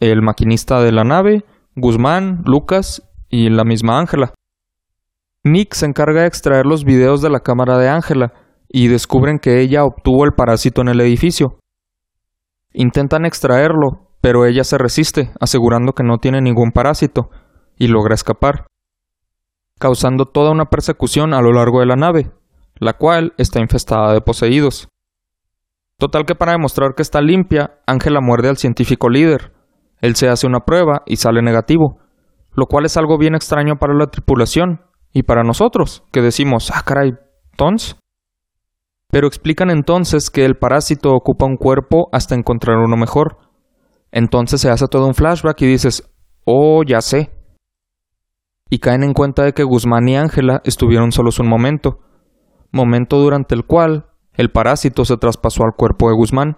[0.00, 1.44] el maquinista de la nave,
[1.76, 4.34] Guzmán, Lucas y la misma Ángela.
[5.44, 8.32] Nick se encarga de extraer los videos de la cámara de Ángela
[8.68, 11.58] y descubren que ella obtuvo el parásito en el edificio.
[12.72, 17.30] Intentan extraerlo, pero ella se resiste, asegurando que no tiene ningún parásito,
[17.76, 18.66] y logra escapar,
[19.80, 22.30] causando toda una persecución a lo largo de la nave,
[22.78, 24.88] la cual está infestada de poseídos.
[25.98, 29.52] Total que para demostrar que está limpia, Ángela muerde al científico líder.
[30.00, 31.98] Él se hace una prueba y sale negativo,
[32.52, 36.82] lo cual es algo bien extraño para la tripulación, y para nosotros, que decimos, ah,
[36.84, 37.12] caray,
[37.56, 37.96] tons.
[39.10, 43.38] Pero explican entonces que el parásito ocupa un cuerpo hasta encontrar uno mejor.
[44.12, 46.08] Entonces se hace todo un flashback y dices,
[46.44, 47.30] oh, ya sé.
[48.70, 52.00] Y caen en cuenta de que Guzmán y Ángela estuvieron solos un momento,
[52.70, 56.56] momento durante el cual el parásito se traspasó al cuerpo de Guzmán,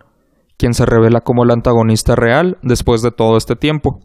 [0.58, 4.00] quien se revela como el antagonista real después de todo este tiempo.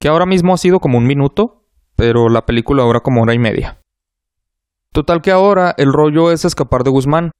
[0.00, 3.38] Que ahora mismo ha sido como un minuto, pero la película dura como hora y
[3.38, 3.80] media.
[4.92, 7.30] Total que ahora el rollo es escapar de Guzmán,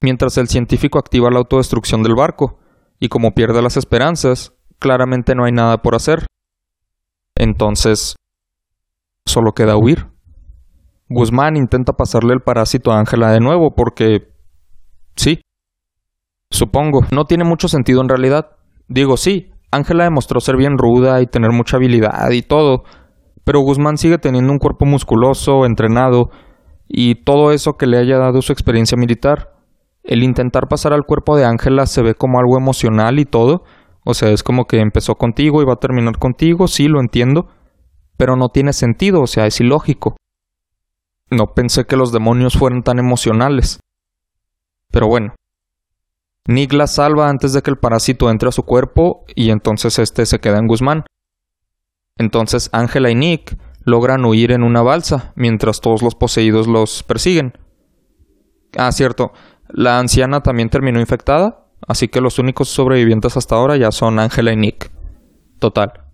[0.00, 2.58] mientras el científico activa la autodestrucción del barco,
[2.98, 6.26] y como pierde las esperanzas, claramente no hay nada por hacer.
[7.36, 8.16] Entonces,
[9.26, 10.06] solo queda huir.
[11.08, 14.28] Guzmán intenta pasarle el parásito a Ángela de nuevo porque...
[15.16, 15.40] Sí.
[16.50, 18.50] Supongo, no tiene mucho sentido en realidad.
[18.88, 22.82] Digo, sí, Ángela demostró ser bien ruda y tener mucha habilidad y todo,
[23.44, 26.30] pero Guzmán sigue teniendo un cuerpo musculoso, entrenado,
[26.88, 29.52] y todo eso que le haya dado su experiencia militar.
[30.02, 33.62] El intentar pasar al cuerpo de Ángela se ve como algo emocional y todo.
[34.04, 37.48] O sea, es como que empezó contigo y va a terminar contigo, sí, lo entiendo,
[38.20, 40.14] pero no tiene sentido, o sea, es ilógico.
[41.30, 43.80] No pensé que los demonios fueran tan emocionales.
[44.90, 45.34] Pero bueno.
[46.46, 50.26] Nick la salva antes de que el parásito entre a su cuerpo y entonces este
[50.26, 51.04] se queda en Guzmán.
[52.18, 57.54] Entonces Ángela y Nick logran huir en una balsa mientras todos los poseídos los persiguen.
[58.76, 59.32] Ah, cierto,
[59.70, 64.52] la anciana también terminó infectada, así que los únicos sobrevivientes hasta ahora ya son Ángela
[64.52, 64.90] y Nick.
[65.58, 66.09] Total.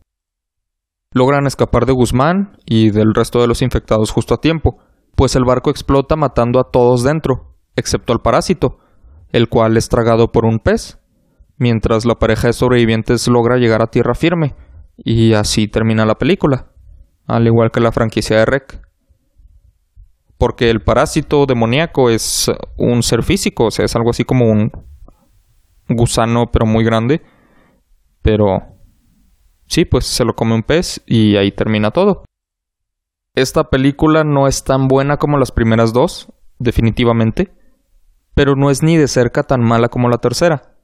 [1.17, 4.77] Logran escapar de Guzmán y del resto de los infectados justo a tiempo,
[5.15, 8.81] pues el barco explota matando a todos dentro, excepto al parásito,
[9.33, 10.99] el cual es tragado por un pez,
[11.57, 14.57] mientras la pareja de sobrevivientes logra llegar a tierra firme,
[14.99, 16.67] y así termina la película.
[17.27, 18.83] al igual que la franquicia de Rec.
[20.37, 24.71] Porque el parásito demoníaco es un ser físico, o sea, es algo así como un
[25.89, 27.23] gusano, pero muy grande.
[28.21, 28.76] Pero
[29.67, 32.25] sí, pues se lo come un pez y ahí termina todo.
[33.35, 37.53] Esta película no es tan buena como las primeras dos, definitivamente,
[38.35, 40.75] pero no es ni de cerca tan mala como la tercera.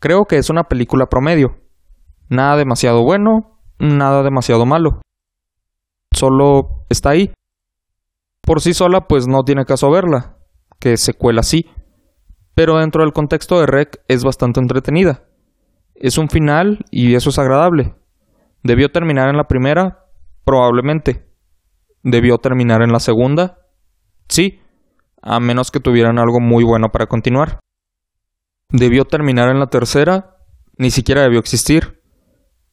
[0.00, 1.60] Creo que es una película promedio.
[2.28, 5.00] Nada demasiado bueno, nada demasiado malo.
[6.12, 7.32] Solo está ahí.
[8.42, 10.36] Por sí sola, pues no tiene caso verla,
[10.78, 11.70] que secuela sí.
[12.54, 15.24] Pero dentro del contexto de Rec es bastante entretenida.
[15.94, 17.94] Es un final y eso es agradable.
[18.64, 20.06] ¿Debió terminar en la primera?
[20.44, 21.28] Probablemente.
[22.02, 23.58] ¿Debió terminar en la segunda?
[24.26, 24.62] Sí,
[25.20, 27.60] a menos que tuvieran algo muy bueno para continuar.
[28.70, 30.38] ¿Debió terminar en la tercera?
[30.78, 32.00] Ni siquiera debió existir.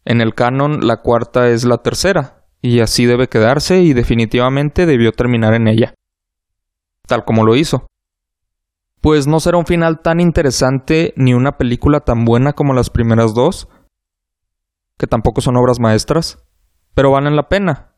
[0.05, 5.11] En el canon, la cuarta es la tercera, y así debe quedarse y definitivamente debió
[5.11, 5.93] terminar en ella.
[7.05, 7.87] Tal como lo hizo.
[9.01, 13.33] Pues no será un final tan interesante ni una película tan buena como las primeras
[13.33, 13.67] dos,
[15.01, 16.37] que tampoco son obras maestras,
[16.93, 17.95] pero valen la pena.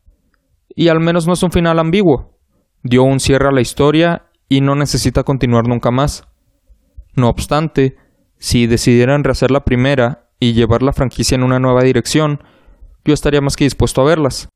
[0.74, 2.38] Y al menos no es un final ambiguo.
[2.82, 6.26] Dio un cierre a la historia y no necesita continuar nunca más.
[7.14, 7.98] No obstante,
[8.38, 12.42] si decidieran rehacer la primera y llevar la franquicia en una nueva dirección,
[13.04, 14.48] yo estaría más que dispuesto a verlas.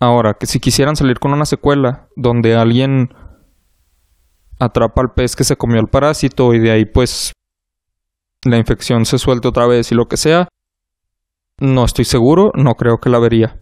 [0.00, 3.14] Ahora, que si quisieran salir con una secuela donde alguien
[4.58, 7.32] atrapa al pez que se comió el parásito y de ahí pues
[8.44, 10.48] la infección se suelte otra vez y lo que sea,
[11.58, 13.60] no estoy seguro, no creo que la vería.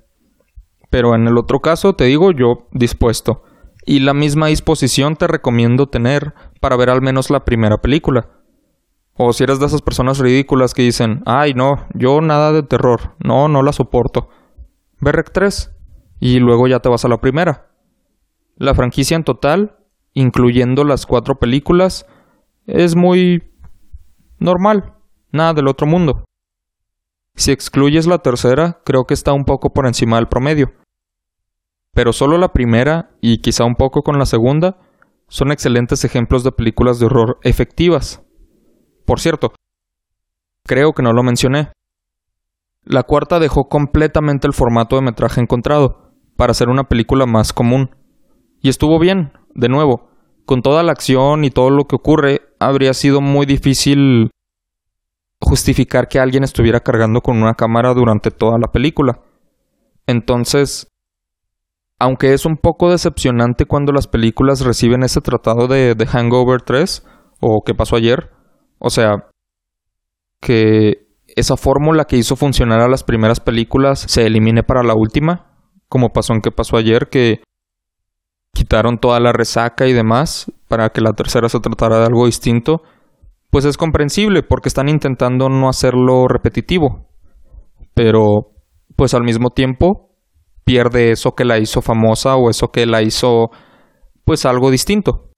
[0.90, 3.44] Pero en el otro caso, te digo, yo dispuesto.
[3.86, 8.28] Y la misma disposición te recomiendo tener para ver al menos la primera película.
[9.14, 13.14] O si eres de esas personas ridículas que dicen, ay no, yo nada de terror,
[13.18, 14.28] no, no la soporto.
[15.00, 15.70] Ve Rec 3
[16.20, 17.70] y luego ya te vas a la primera.
[18.56, 19.76] La franquicia en total,
[20.12, 22.06] incluyendo las cuatro películas,
[22.66, 23.52] es muy
[24.38, 24.94] normal,
[25.32, 26.24] nada del otro mundo.
[27.40, 30.74] Si excluyes la tercera, creo que está un poco por encima del promedio.
[31.94, 34.76] Pero solo la primera, y quizá un poco con la segunda,
[35.26, 38.22] son excelentes ejemplos de películas de horror efectivas.
[39.06, 39.54] Por cierto,
[40.66, 41.72] creo que no lo mencioné.
[42.84, 47.96] La cuarta dejó completamente el formato de metraje encontrado, para hacer una película más común.
[48.60, 50.10] Y estuvo bien, de nuevo,
[50.44, 54.30] con toda la acción y todo lo que ocurre, habría sido muy difícil
[55.40, 59.20] justificar que alguien estuviera cargando con una cámara durante toda la película.
[60.06, 60.88] Entonces,
[61.98, 67.06] aunque es un poco decepcionante cuando las películas reciben ese tratado de, Hangover 3
[67.40, 68.30] o qué pasó ayer,
[68.78, 69.28] o sea,
[70.40, 75.52] que esa fórmula que hizo funcionar a las primeras películas se elimine para la última,
[75.88, 77.42] como pasó en qué pasó ayer, que
[78.54, 82.82] quitaron toda la resaca y demás para que la tercera se tratara de algo distinto
[83.50, 87.08] pues es comprensible porque están intentando no hacerlo repetitivo.
[87.94, 88.52] Pero,
[88.96, 90.16] pues al mismo tiempo,
[90.64, 93.50] pierde eso que la hizo famosa o eso que la hizo,
[94.24, 95.30] pues algo distinto.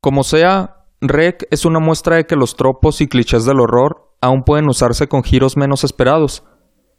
[0.00, 4.42] Como sea, Rec es una muestra de que los tropos y clichés del horror aún
[4.44, 6.44] pueden usarse con giros menos esperados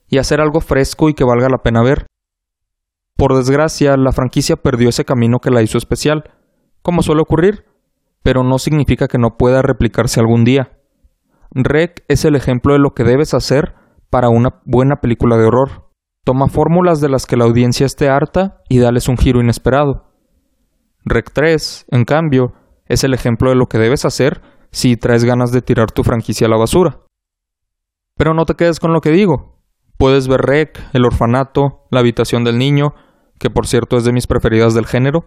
[0.08, 2.06] y hacer algo fresco y que valga la pena ver.
[3.16, 6.32] Por desgracia, la franquicia perdió ese camino que la hizo especial,
[6.82, 7.71] como suele ocurrir
[8.24, 10.78] pero no significa que no pueda replicarse algún día.
[11.52, 13.76] Rec es el ejemplo de lo que debes hacer
[14.10, 15.90] para una buena película de horror.
[16.24, 20.12] Toma fórmulas de las que la audiencia esté harta y dales un giro inesperado.
[21.04, 22.54] Rec 3, en cambio,
[22.86, 24.42] es el ejemplo de lo que debes hacer
[24.72, 27.00] si traes ganas de tirar tu franquicia a la basura.
[28.16, 29.60] Pero no te quedes con lo que digo.
[29.98, 32.94] Puedes ver Rec, El Orfanato, La Habitación del Niño,
[33.40, 35.26] que por cierto es de mis preferidas del género,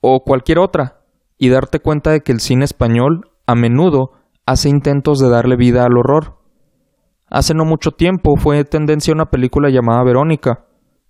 [0.00, 0.99] o cualquier otra,
[1.42, 4.10] y darte cuenta de que el cine español a menudo
[4.44, 6.36] hace intentos de darle vida al horror.
[7.30, 10.66] Hace no mucho tiempo fue tendencia una película llamada Verónica,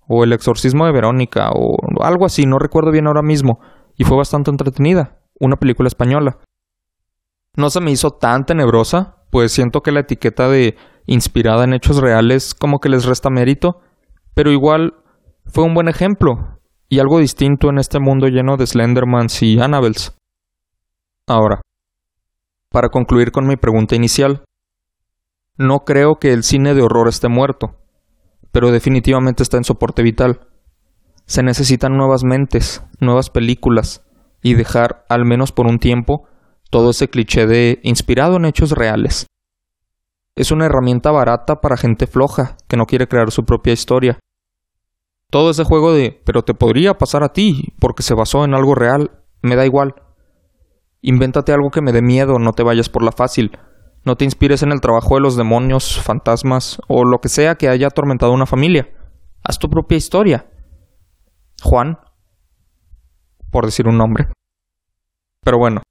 [0.06, 3.58] o El exorcismo de Verónica, o algo así, no recuerdo bien ahora mismo,
[3.96, 6.38] y fue bastante entretenida, una película española.
[7.56, 10.76] No se me hizo tan tenebrosa, pues siento que la etiqueta de
[11.06, 13.80] inspirada en hechos reales como que les resta mérito,
[14.34, 14.94] pero igual
[15.46, 20.19] fue un buen ejemplo, y algo distinto en este mundo lleno de Slendermans y Annabels.
[21.30, 21.60] Ahora,
[22.72, 24.42] para concluir con mi pregunta inicial,
[25.56, 27.76] no creo que el cine de horror esté muerto,
[28.50, 30.48] pero definitivamente está en soporte vital.
[31.26, 34.04] Se necesitan nuevas mentes, nuevas películas,
[34.42, 36.26] y dejar, al menos por un tiempo,
[36.68, 39.26] todo ese cliché de inspirado en hechos reales.
[40.34, 44.18] Es una herramienta barata para gente floja que no quiere crear su propia historia.
[45.30, 48.74] Todo ese juego de, pero te podría pasar a ti, porque se basó en algo
[48.74, 49.12] real,
[49.42, 49.94] me da igual.
[51.02, 53.58] Invéntate algo que me dé miedo, no te vayas por la fácil.
[54.04, 57.68] No te inspires en el trabajo de los demonios, fantasmas o lo que sea que
[57.68, 58.88] haya atormentado una familia.
[59.42, 60.46] Haz tu propia historia.
[61.62, 61.98] Juan,
[63.50, 64.28] por decir un nombre.
[65.42, 65.82] Pero bueno,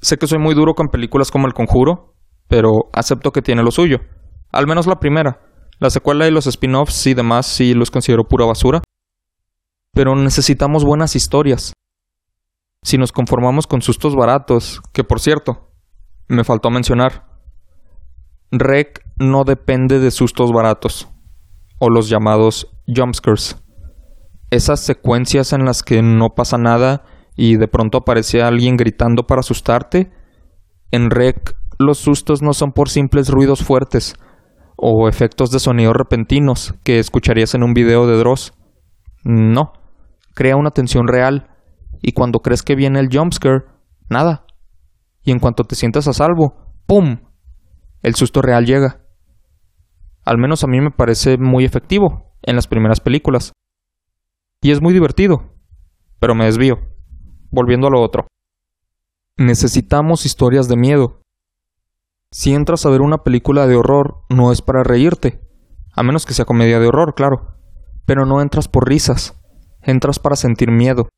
[0.00, 2.14] sé que soy muy duro con películas como El Conjuro,
[2.48, 3.98] pero acepto que tiene lo suyo.
[4.52, 5.40] Al menos la primera.
[5.78, 8.80] La secuela y los spin-offs y demás sí los considero pura basura.
[9.92, 11.72] Pero necesitamos buenas historias.
[12.86, 15.72] Si nos conformamos con sustos baratos, que por cierto,
[16.28, 17.26] me faltó mencionar,
[18.52, 21.08] Rec no depende de sustos baratos,
[21.80, 23.60] o los llamados jumpscares.
[24.52, 27.02] Esas secuencias en las que no pasa nada
[27.34, 30.12] y de pronto aparece alguien gritando para asustarte,
[30.92, 34.14] en Rec los sustos no son por simples ruidos fuertes
[34.76, 38.52] o efectos de sonido repentinos que escucharías en un video de Dross.
[39.24, 39.72] No,
[40.36, 41.55] crea una tensión real
[42.02, 43.64] y cuando crees que viene el jumpscare,
[44.08, 44.46] nada.
[45.22, 47.18] Y en cuanto te sientas a salvo, ¡pum!
[48.02, 49.04] El susto real llega.
[50.24, 53.52] Al menos a mí me parece muy efectivo en las primeras películas.
[54.60, 55.54] Y es muy divertido.
[56.20, 56.78] Pero me desvío.
[57.50, 58.26] Volviendo a lo otro.
[59.36, 61.20] Necesitamos historias de miedo.
[62.32, 65.40] Si entras a ver una película de horror, no es para reírte.
[65.92, 67.56] A menos que sea comedia de horror, claro.
[68.04, 69.40] Pero no entras por risas.
[69.82, 71.08] Entras para sentir miedo.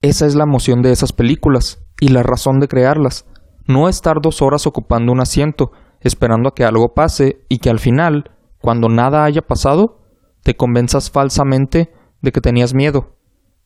[0.00, 3.26] Esa es la emoción de esas películas y la razón de crearlas.
[3.66, 7.80] No estar dos horas ocupando un asiento, esperando a que algo pase y que al
[7.80, 8.30] final,
[8.60, 9.98] cuando nada haya pasado,
[10.44, 11.92] te convenzas falsamente
[12.22, 13.16] de que tenías miedo,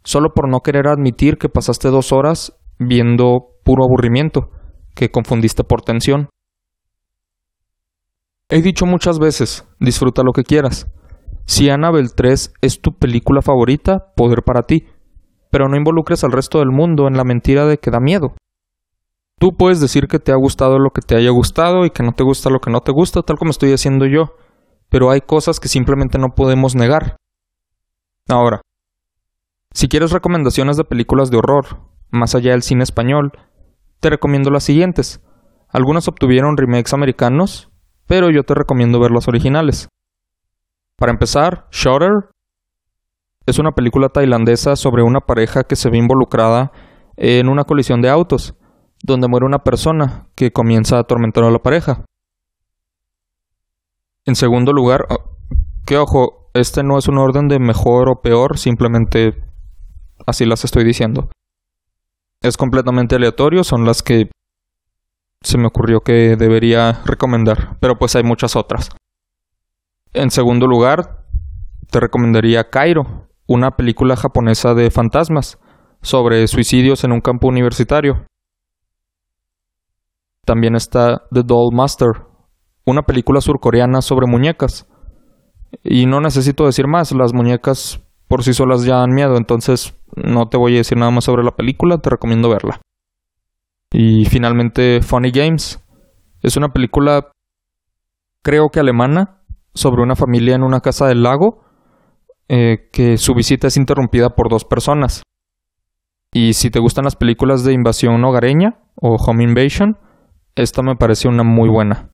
[0.04, 4.50] solo por no querer admitir que pasaste dos horas viendo puro aburrimiento,
[4.94, 6.30] que confundiste por tensión.
[8.48, 10.86] He dicho muchas veces, disfruta lo que quieras.
[11.44, 14.86] Si Annabelle 3 es tu película favorita, poder para ti
[15.52, 18.34] pero no involucres al resto del mundo en la mentira de que da miedo.
[19.38, 22.12] Tú puedes decir que te ha gustado lo que te haya gustado y que no
[22.12, 24.34] te gusta lo que no te gusta, tal como estoy haciendo yo,
[24.88, 27.16] pero hay cosas que simplemente no podemos negar.
[28.30, 28.62] Ahora,
[29.74, 31.66] si quieres recomendaciones de películas de horror,
[32.10, 33.32] más allá del cine español,
[34.00, 35.20] te recomiendo las siguientes.
[35.68, 37.70] Algunas obtuvieron remakes americanos,
[38.06, 39.88] pero yo te recomiendo ver las originales.
[40.96, 42.30] Para empezar, Shutter
[43.46, 46.72] es una película tailandesa sobre una pareja que se ve involucrada
[47.16, 48.54] en una colisión de autos,
[49.02, 52.04] donde muere una persona que comienza a atormentar a la pareja.
[54.24, 55.06] En segundo lugar,
[55.84, 59.32] que ojo, este no es un orden de mejor o peor, simplemente
[60.26, 61.28] así las estoy diciendo.
[62.40, 64.30] Es completamente aleatorio, son las que
[65.40, 68.90] se me ocurrió que debería recomendar, pero pues hay muchas otras.
[70.12, 71.24] En segundo lugar,
[71.90, 75.58] te recomendaría Cairo, una película japonesa de fantasmas
[76.00, 78.24] sobre suicidios en un campo universitario.
[80.46, 82.08] También está The Doll Master,
[82.86, 84.88] una película surcoreana sobre muñecas.
[85.84, 90.48] Y no necesito decir más, las muñecas por sí solas ya dan miedo, entonces no
[90.48, 92.80] te voy a decir nada más sobre la película, te recomiendo verla.
[93.90, 95.78] Y finalmente Funny Games.
[96.40, 97.30] Es una película
[98.42, 99.42] creo que alemana
[99.74, 101.61] sobre una familia en una casa del lago
[102.54, 105.22] eh, que su visita es interrumpida por dos personas.
[106.34, 109.96] Y si te gustan las películas de invasión hogareña o home invasion,
[110.54, 112.10] esta me parece una muy buena.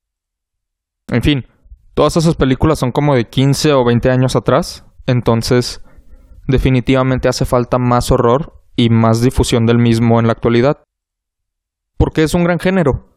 [1.08, 1.44] En fin,
[1.92, 5.82] todas esas películas son como de 15 o 20 años atrás, entonces
[6.46, 10.84] definitivamente hace falta más horror y más difusión del mismo en la actualidad.
[11.96, 13.08] Porque es un gran género,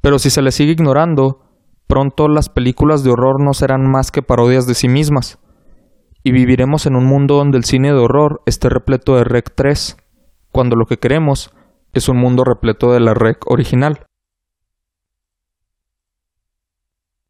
[0.00, 1.42] pero si se le sigue ignorando,
[1.86, 5.43] pronto las películas de horror no serán más que parodias de sí mismas
[6.24, 9.98] y viviremos en un mundo donde el cine de horror esté repleto de Rec 3,
[10.50, 11.54] cuando lo que queremos
[11.92, 14.06] es un mundo repleto de la Rec original.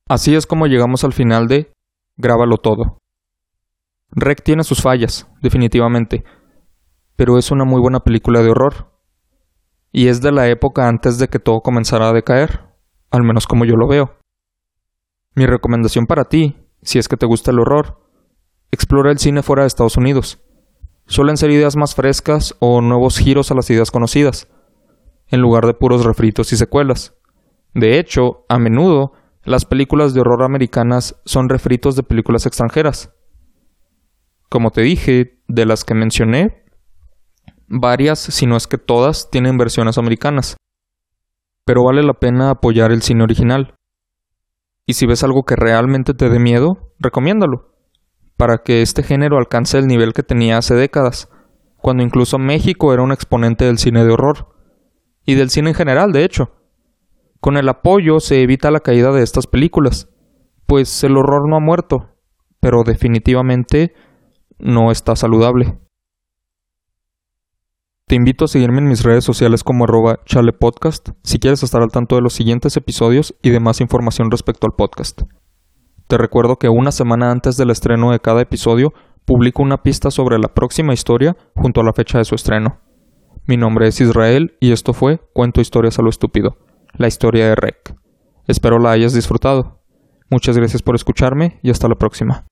[0.09, 1.73] Así es como llegamos al final de
[2.17, 2.99] Grábalo todo.
[4.11, 6.23] Rec tiene sus fallas, definitivamente,
[7.17, 8.93] pero es una muy buena película de horror.
[9.91, 12.61] Y es de la época antes de que todo comenzara a decaer,
[13.11, 14.19] al menos como yo lo veo.
[15.35, 18.04] Mi recomendación para ti, si es que te gusta el horror,
[18.71, 20.41] explora el cine fuera de Estados Unidos.
[21.07, 24.49] Suelen ser ideas más frescas o nuevos giros a las ideas conocidas,
[25.29, 27.15] en lugar de puros refritos y secuelas.
[27.75, 29.13] De hecho, a menudo,
[29.43, 33.13] las películas de horror americanas son refritos de películas extranjeras.
[34.49, 36.65] Como te dije, de las que mencioné,
[37.67, 40.57] varias, si no es que todas, tienen versiones americanas.
[41.67, 43.75] Pero vale la pena apoyar el cine original.
[44.87, 47.74] Y si ves algo que realmente te dé miedo, recomiéndalo
[48.37, 51.29] para que este género alcance el nivel que tenía hace décadas,
[51.77, 54.55] cuando incluso México era un exponente del cine de horror,
[55.27, 56.53] y del cine en general, de hecho.
[57.41, 60.09] Con el apoyo se evita la caída de estas películas,
[60.67, 62.11] pues el horror no ha muerto,
[62.61, 63.95] pero definitivamente
[64.59, 65.79] no está saludable.
[68.07, 71.91] Te invito a seguirme en mis redes sociales como arroba chalepodcast si quieres estar al
[71.91, 75.23] tanto de los siguientes episodios y de más información respecto al podcast.
[76.15, 78.93] Te recuerdo que una semana antes del estreno de cada episodio
[79.25, 82.79] publico una pista sobre la próxima historia junto a la fecha de su estreno.
[83.49, 86.57] Mi nombre es Israel y esto fue Cuento historias a lo estúpido,
[86.93, 87.97] la historia de Rec.
[88.47, 89.81] Espero la hayas disfrutado.
[90.31, 92.47] Muchas gracias por escucharme y hasta la próxima.